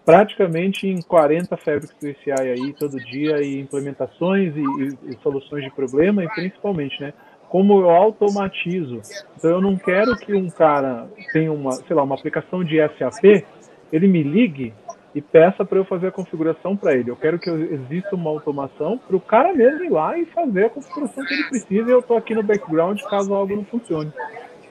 praticamente 0.05 0.89
em 0.89 1.01
40 1.03 1.57
fabrics 1.59 1.95
do 2.01 2.09
ACI 2.09 2.33
aí 2.33 2.73
todo 2.73 2.97
dia 2.97 3.41
e 3.41 3.61
implementações 3.61 4.57
e, 4.57 4.61
e, 4.61 5.13
e, 5.13 5.19
soluções 5.23 5.63
de 5.63 5.71
problema 5.71 6.25
e 6.25 6.29
principalmente, 6.31 7.01
né, 7.01 7.13
como 7.49 7.81
eu 7.81 7.91
automatizo. 7.91 9.01
Então, 9.37 9.51
eu 9.51 9.61
não 9.61 9.77
quero 9.77 10.17
que 10.17 10.35
um 10.35 10.51
cara 10.51 11.09
tenha 11.33 11.53
uma, 11.53 11.73
sei 11.73 11.95
lá, 11.95 12.03
uma 12.03 12.15
aplicação 12.15 12.65
de 12.65 12.79
SAP, 12.99 13.45
ele 13.93 14.07
me 14.07 14.23
ligue 14.23 14.75
e 15.15 15.21
peça 15.21 15.65
para 15.65 15.79
eu 15.79 15.85
fazer 15.85 16.09
a 16.09 16.13
configuração 16.13 16.77
para 16.77 16.95
ele. 16.95 17.11
Eu 17.11 17.17
quero 17.17 17.39
que 17.39 17.51
exista 17.51 18.15
uma 18.15 18.31
automação 18.31 18.99
para 18.99 19.17
o 19.17 19.21
cara 19.21 19.53
mesmo 19.53 19.85
ir 19.85 19.91
lá 19.91 20.19
e 20.19 20.27
fazer 20.27 20.67
a 20.67 20.71
configuração 20.71 21.25
que 21.25 21.35
ele 21.35 21.45
precisa 21.45 21.89
e 21.89 21.93
eu 21.93 22.01
estou 22.01 22.17
aqui 22.17 22.35
no 22.35 22.43
background 22.43 23.01
caso 23.03 23.35
algo 23.35 23.57
não 23.57 23.65
funcione. 23.65 24.13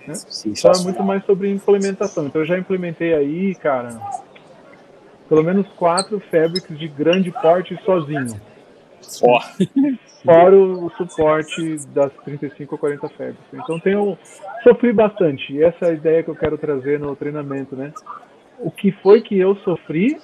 Né? 0.07 0.13
Então 0.45 0.71
é 0.71 0.83
muito 0.83 1.03
mais 1.03 1.25
sobre 1.25 1.51
implementação. 1.51 2.27
Então 2.27 2.41
eu 2.41 2.47
já 2.47 2.57
implementei 2.57 3.13
aí, 3.13 3.55
cara, 3.55 3.99
pelo 5.27 5.43
menos 5.43 5.67
quatro 5.73 6.19
fabrics 6.31 6.77
de 6.77 6.87
grande 6.87 7.31
porte 7.31 7.77
sozinho. 7.83 8.39
Oh. 9.21 9.39
Fora 10.23 10.55
o 10.55 10.89
suporte 10.97 11.77
das 11.93 12.11
35 12.25 12.75
ou 12.75 12.79
40 12.79 13.09
fabrics. 13.09 13.43
Então 13.53 13.79
tenho 13.79 14.17
sofri 14.63 14.91
bastante. 14.91 15.53
E 15.53 15.63
essa 15.63 15.85
é 15.85 15.89
a 15.89 15.93
ideia 15.93 16.23
que 16.23 16.29
eu 16.29 16.35
quero 16.35 16.57
trazer 16.57 16.99
no 16.99 17.15
treinamento, 17.15 17.75
né? 17.75 17.93
O 18.59 18.71
que 18.71 18.91
foi 18.91 19.21
que 19.21 19.37
eu 19.37 19.55
sofri 19.57 20.17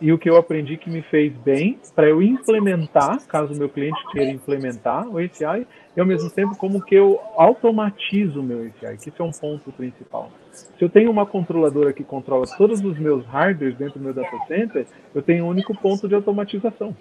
e 0.00 0.12
o 0.12 0.18
que 0.18 0.30
eu 0.30 0.36
aprendi 0.36 0.76
que 0.76 0.88
me 0.88 1.02
fez 1.02 1.32
bem 1.38 1.78
para 1.94 2.08
eu 2.08 2.22
implementar, 2.22 3.26
caso 3.26 3.52
o 3.52 3.56
meu 3.56 3.68
cliente 3.68 3.98
queira 4.12 4.30
implementar 4.30 5.08
o 5.08 5.18
ACI, 5.18 5.66
e 5.96 6.00
ao 6.00 6.06
mesmo 6.06 6.30
tempo 6.30 6.56
como 6.56 6.80
que 6.80 6.94
eu 6.94 7.20
automatizo 7.36 8.40
o 8.40 8.42
meu 8.42 8.60
ACI, 8.60 8.96
que 8.98 9.08
isso 9.08 9.20
é 9.20 9.24
um 9.24 9.32
ponto 9.32 9.72
principal. 9.72 10.30
Se 10.52 10.84
eu 10.84 10.88
tenho 10.88 11.10
uma 11.10 11.26
controladora 11.26 11.92
que 11.92 12.04
controla 12.04 12.44
todos 12.56 12.80
os 12.80 12.98
meus 12.98 13.24
hardwares 13.26 13.76
dentro 13.76 13.98
do 13.98 14.04
meu 14.04 14.14
data 14.14 14.36
center, 14.46 14.86
eu 15.14 15.22
tenho 15.22 15.44
um 15.44 15.48
único 15.48 15.76
ponto 15.76 16.08
de 16.08 16.14
automatização. 16.14 16.96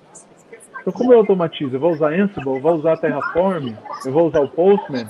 Então, 0.82 0.93
como 0.93 1.13
eu 1.13 1.19
automatizo? 1.19 1.76
Eu 1.76 1.80
vou 1.80 1.91
usar 1.91 2.13
Ansible, 2.13 2.56
eu 2.56 2.62
vou 2.62 2.76
usar 2.76 2.97
Terraform, 2.97 3.73
eu 4.06 4.12
vou 4.12 4.28
usar 4.28 4.39
o 4.39 4.47
Postman. 4.47 5.08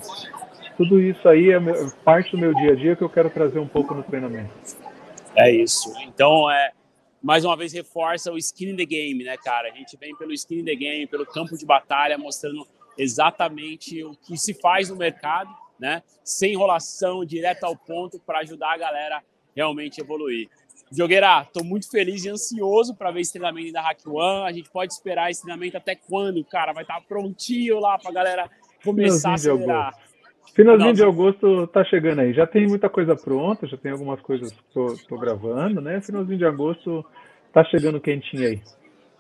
Tudo 0.76 1.00
isso 1.00 1.28
aí 1.30 1.52
é 1.52 1.60
parte 2.04 2.32
do 2.32 2.38
meu 2.38 2.54
dia 2.54 2.72
a 2.72 2.76
dia 2.76 2.96
que 2.96 3.04
eu 3.04 3.10
quero 3.10 3.30
trazer 3.30 3.60
um 3.60 3.68
pouco 3.68 3.94
no 3.94 4.04
treinamento. 4.04 4.50
É 5.38 5.52
isso. 5.52 5.94
Então, 6.02 6.50
é, 6.50 6.72
mais 7.22 7.46
uma 7.46 7.56
vez 7.56 7.72
reforça 7.72 8.32
o 8.32 8.38
skin 8.38 8.72
in 8.72 8.76
the 8.76 8.86
game, 8.86 9.24
né, 9.24 9.38
cara? 9.38 9.70
A 9.70 9.72
gente 9.72 9.96
vem 9.96 10.16
pelo 10.16 10.34
skin 10.34 10.60
in 10.60 10.66
the 10.66 10.76
game, 10.76 11.06
pelo 11.06 11.26
campo 11.26 11.56
de 11.56 11.66
batalha, 11.66 12.18
mostrando 12.18 12.68
exatamente 12.98 14.04
o 14.04 14.16
que 14.16 14.36
se 14.36 14.56
faz 14.56 14.90
no 14.90 14.96
mercado, 14.96 15.50
né? 15.80 16.02
Sem 16.24 16.54
enrolação, 16.54 17.24
direto 17.24 17.66
ao 17.66 17.76
ponto, 17.76 18.20
para 18.20 18.40
ajudar 18.40 18.74
a 18.74 18.78
galera 18.78 19.24
realmente 19.56 20.02
a 20.02 20.04
evoluir. 20.04 20.50
Jogueira, 20.92 21.42
estou 21.42 21.64
muito 21.64 21.90
feliz 21.90 22.24
e 22.24 22.30
ansioso 22.30 22.96
para 22.96 23.12
ver 23.12 23.22
esse 23.22 23.34
treinamento 23.34 23.74
da 23.74 23.82
Hack 23.82 24.08
One. 24.08 24.48
A 24.48 24.52
gente 24.52 24.72
pode 24.72 24.94
esperar 24.94 25.30
esse 25.30 25.42
treinamento 25.42 25.78
até 25.78 25.96
quando, 25.96 26.44
cara? 26.46 26.74
Vai 26.74 26.84
estar 26.84 26.96
tá 26.96 27.02
prontinho 27.02 27.80
lá 27.80 28.00
para 28.00 28.10
a 28.10 28.14
galera 28.14 28.50
começar 28.84 29.32
a 29.32 29.34
acelerar. 29.34 29.94
Finalzinho 30.58 30.94
de 30.94 31.04
agosto 31.04 31.68
tá 31.68 31.86
chegando 31.86 32.22
aí. 32.22 32.34
Já 32.34 32.48
tem 32.48 32.66
muita 32.68 32.90
coisa 32.90 33.16
pronta, 33.16 33.68
já 33.68 33.78
tem 33.78 33.92
algumas 33.92 34.20
coisas 34.22 34.52
que 34.52 34.64
tô, 34.74 34.98
tô 35.08 35.16
gravando, 35.16 35.80
né? 35.80 36.02
Finalzinho 36.02 36.40
de 36.40 36.46
agosto 36.46 37.06
tá 37.54 37.64
chegando 37.66 38.02
quentinho 38.02 38.48
aí. 38.48 38.62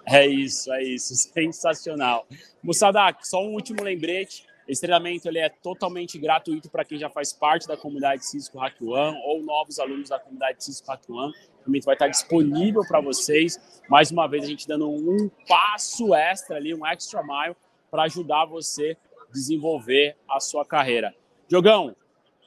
É 0.03 0.25
isso, 0.25 0.73
é 0.73 0.81
isso. 0.81 1.13
Sensacional. 1.31 2.25
Mussadak, 2.63 3.27
só 3.27 3.39
um 3.39 3.53
último 3.53 3.83
lembrete. 3.83 4.47
Esse 4.67 4.81
treinamento 4.81 5.27
ele 5.27 5.37
é 5.37 5.47
totalmente 5.47 6.17
gratuito 6.17 6.71
para 6.71 6.83
quem 6.83 6.97
já 6.97 7.07
faz 7.07 7.31
parte 7.31 7.67
da 7.67 7.77
comunidade 7.77 8.25
Cisco 8.25 8.57
Hack 8.57 8.81
One 8.81 9.15
ou 9.23 9.43
novos 9.43 9.77
alunos 9.77 10.09
da 10.09 10.19
comunidade 10.19 10.63
Cisco 10.63 10.91
Hack 10.91 11.07
One. 11.07 11.29
O 11.29 11.61
treinamento 11.61 11.85
vai 11.85 11.93
estar 11.93 12.07
disponível 12.07 12.81
para 12.87 12.99
vocês. 12.99 13.79
Mais 13.87 14.09
uma 14.09 14.27
vez, 14.27 14.43
a 14.43 14.47
gente 14.47 14.67
dando 14.67 14.89
um 14.89 15.29
passo 15.47 16.15
extra 16.15 16.57
ali, 16.57 16.73
um 16.73 16.83
extra 16.83 17.21
mile, 17.21 17.55
para 17.91 18.03
ajudar 18.03 18.45
você 18.45 18.97
desenvolver 19.31 20.15
a 20.27 20.39
sua 20.39 20.65
carreira. 20.65 21.13
Diogão, 21.47 21.95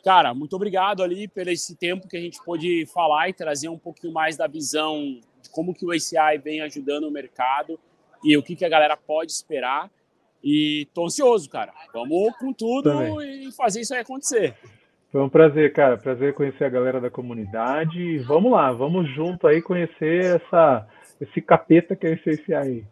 cara, 0.05 0.35
muito 0.35 0.55
obrigado 0.55 1.03
ali 1.03 1.27
por 1.29 1.47
esse 1.49 1.75
tempo 1.77 2.09
que 2.09 2.17
a 2.17 2.21
gente 2.21 2.43
pôde 2.45 2.87
falar 2.87 3.29
e 3.29 3.33
trazer 3.33 3.69
um 3.69 3.79
pouquinho 3.79 4.13
mais 4.13 4.37
da 4.37 4.47
visão 4.47 5.19
de 5.43 5.51
como 5.51 5.75
que 5.75 5.87
o 5.87 5.91
ACI 5.91 6.39
vem 6.43 6.61
ajudando 6.61 7.05
o 7.05 7.11
mercado 7.11 7.79
e 8.23 8.37
o 8.37 8.43
que, 8.43 8.55
que 8.55 8.65
a 8.65 8.69
galera 8.69 8.97
pode 8.97 9.33
esperar. 9.33 9.91
E 10.43 10.89
tô 10.95 11.07
ansioso, 11.07 11.49
cara. 11.49 11.73
Vamos 11.93 12.37
com 12.39 12.53
tudo 12.53 12.91
Também. 12.91 13.49
e 13.49 13.53
fazer 13.53 13.81
isso 13.81 13.95
aí 13.95 14.01
acontecer. 14.01 14.55
Foi 15.13 15.23
um 15.23 15.29
prazer, 15.29 15.73
cara. 15.73 15.99
Prazer 15.99 16.35
conhecer 16.35 16.65
a 16.65 16.69
galera 16.69 17.01
da 17.01 17.11
comunidade. 17.11 18.19
vamos 18.21 18.53
lá, 18.53 18.73
vamos 18.73 19.09
junto 19.15 19.47
aí 19.47 19.61
conhecer 19.61 20.37
essa, 20.37 20.87
esse 21.21 21.41
capeta 21.43 21.97
que 21.97 22.07
é 22.07 22.13
esse 22.13 22.31
ACI 22.31 22.55
aí. 22.55 22.85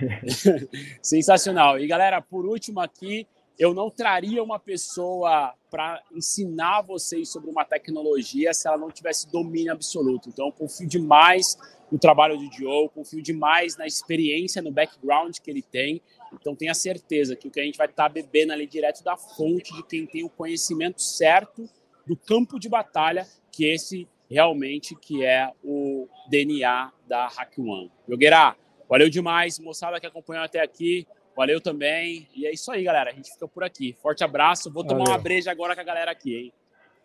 Sensacional. 1.02 1.78
E 1.78 1.86
galera, 1.86 2.22
por 2.22 2.46
último 2.46 2.80
aqui, 2.80 3.26
eu 3.58 3.74
não 3.74 3.90
traria 3.90 4.42
uma 4.42 4.58
pessoa 4.58 5.52
para 5.68 6.00
ensinar 6.12 6.82
vocês 6.82 7.28
sobre 7.28 7.50
uma 7.50 7.64
tecnologia 7.64 8.54
se 8.54 8.68
ela 8.68 8.78
não 8.78 8.90
tivesse 8.90 9.30
domínio 9.30 9.72
absoluto. 9.72 10.28
Então, 10.28 10.46
eu 10.46 10.52
confio 10.52 10.86
demais 10.86 11.58
no 11.90 11.98
trabalho 11.98 12.36
do 12.36 12.52
Joe, 12.52 12.88
confio 12.90 13.20
demais 13.20 13.76
na 13.76 13.86
experiência, 13.86 14.62
no 14.62 14.70
background 14.70 15.36
que 15.38 15.50
ele 15.50 15.62
tem. 15.62 16.00
Então, 16.32 16.54
tenha 16.54 16.72
certeza 16.72 17.34
que 17.34 17.48
o 17.48 17.50
que 17.50 17.58
a 17.58 17.64
gente 17.64 17.76
vai 17.76 17.88
estar 17.88 18.04
tá 18.04 18.08
bebendo 18.08 18.52
ali 18.52 18.66
direto 18.66 19.02
da 19.02 19.16
fonte 19.16 19.74
de 19.74 19.82
quem 19.82 20.06
tem 20.06 20.24
o 20.24 20.30
conhecimento 20.30 21.02
certo 21.02 21.68
do 22.06 22.16
campo 22.16 22.60
de 22.60 22.68
batalha, 22.68 23.26
que 23.50 23.66
esse 23.66 24.06
realmente 24.30 24.94
que 24.94 25.24
é 25.24 25.50
o 25.64 26.06
DNA 26.28 26.92
da 27.08 27.26
Hack 27.26 27.58
One. 27.58 27.90
Yogueira, 28.08 28.54
valeu 28.88 29.10
demais, 29.10 29.58
moçada 29.58 29.98
que 29.98 30.06
acompanhou 30.06 30.44
até 30.44 30.60
aqui. 30.60 31.06
Valeu 31.38 31.60
também. 31.60 32.26
E 32.34 32.48
é 32.48 32.52
isso 32.52 32.68
aí, 32.72 32.82
galera. 32.82 33.10
A 33.10 33.12
gente 33.12 33.30
fica 33.32 33.46
por 33.46 33.62
aqui. 33.62 33.96
Forte 34.02 34.24
abraço. 34.24 34.72
Vou 34.72 34.82
tomar 34.82 35.04
Valeu. 35.04 35.12
uma 35.12 35.18
breja 35.22 35.52
agora 35.52 35.72
com 35.72 35.80
a 35.80 35.84
galera 35.84 36.10
aqui, 36.10 36.34
hein? 36.34 36.52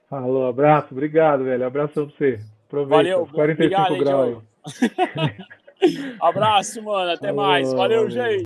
Falou, 0.09 0.47
abraço. 0.47 0.87
Obrigado, 0.89 1.43
velho. 1.43 1.63
Abraço 1.63 1.93
pra 1.93 2.03
você. 2.05 2.39
Aproveita. 2.65 2.95
Valeu. 2.95 3.27
45 3.31 3.81
obrigado, 3.83 3.97
graus. 3.99 4.43
abraço, 6.19 6.81
mano. 6.81 7.11
Até 7.11 7.27
Falou, 7.27 7.45
mais. 7.45 7.71
Valeu, 7.73 8.07
valeu. 8.07 8.09
gente. 8.09 8.41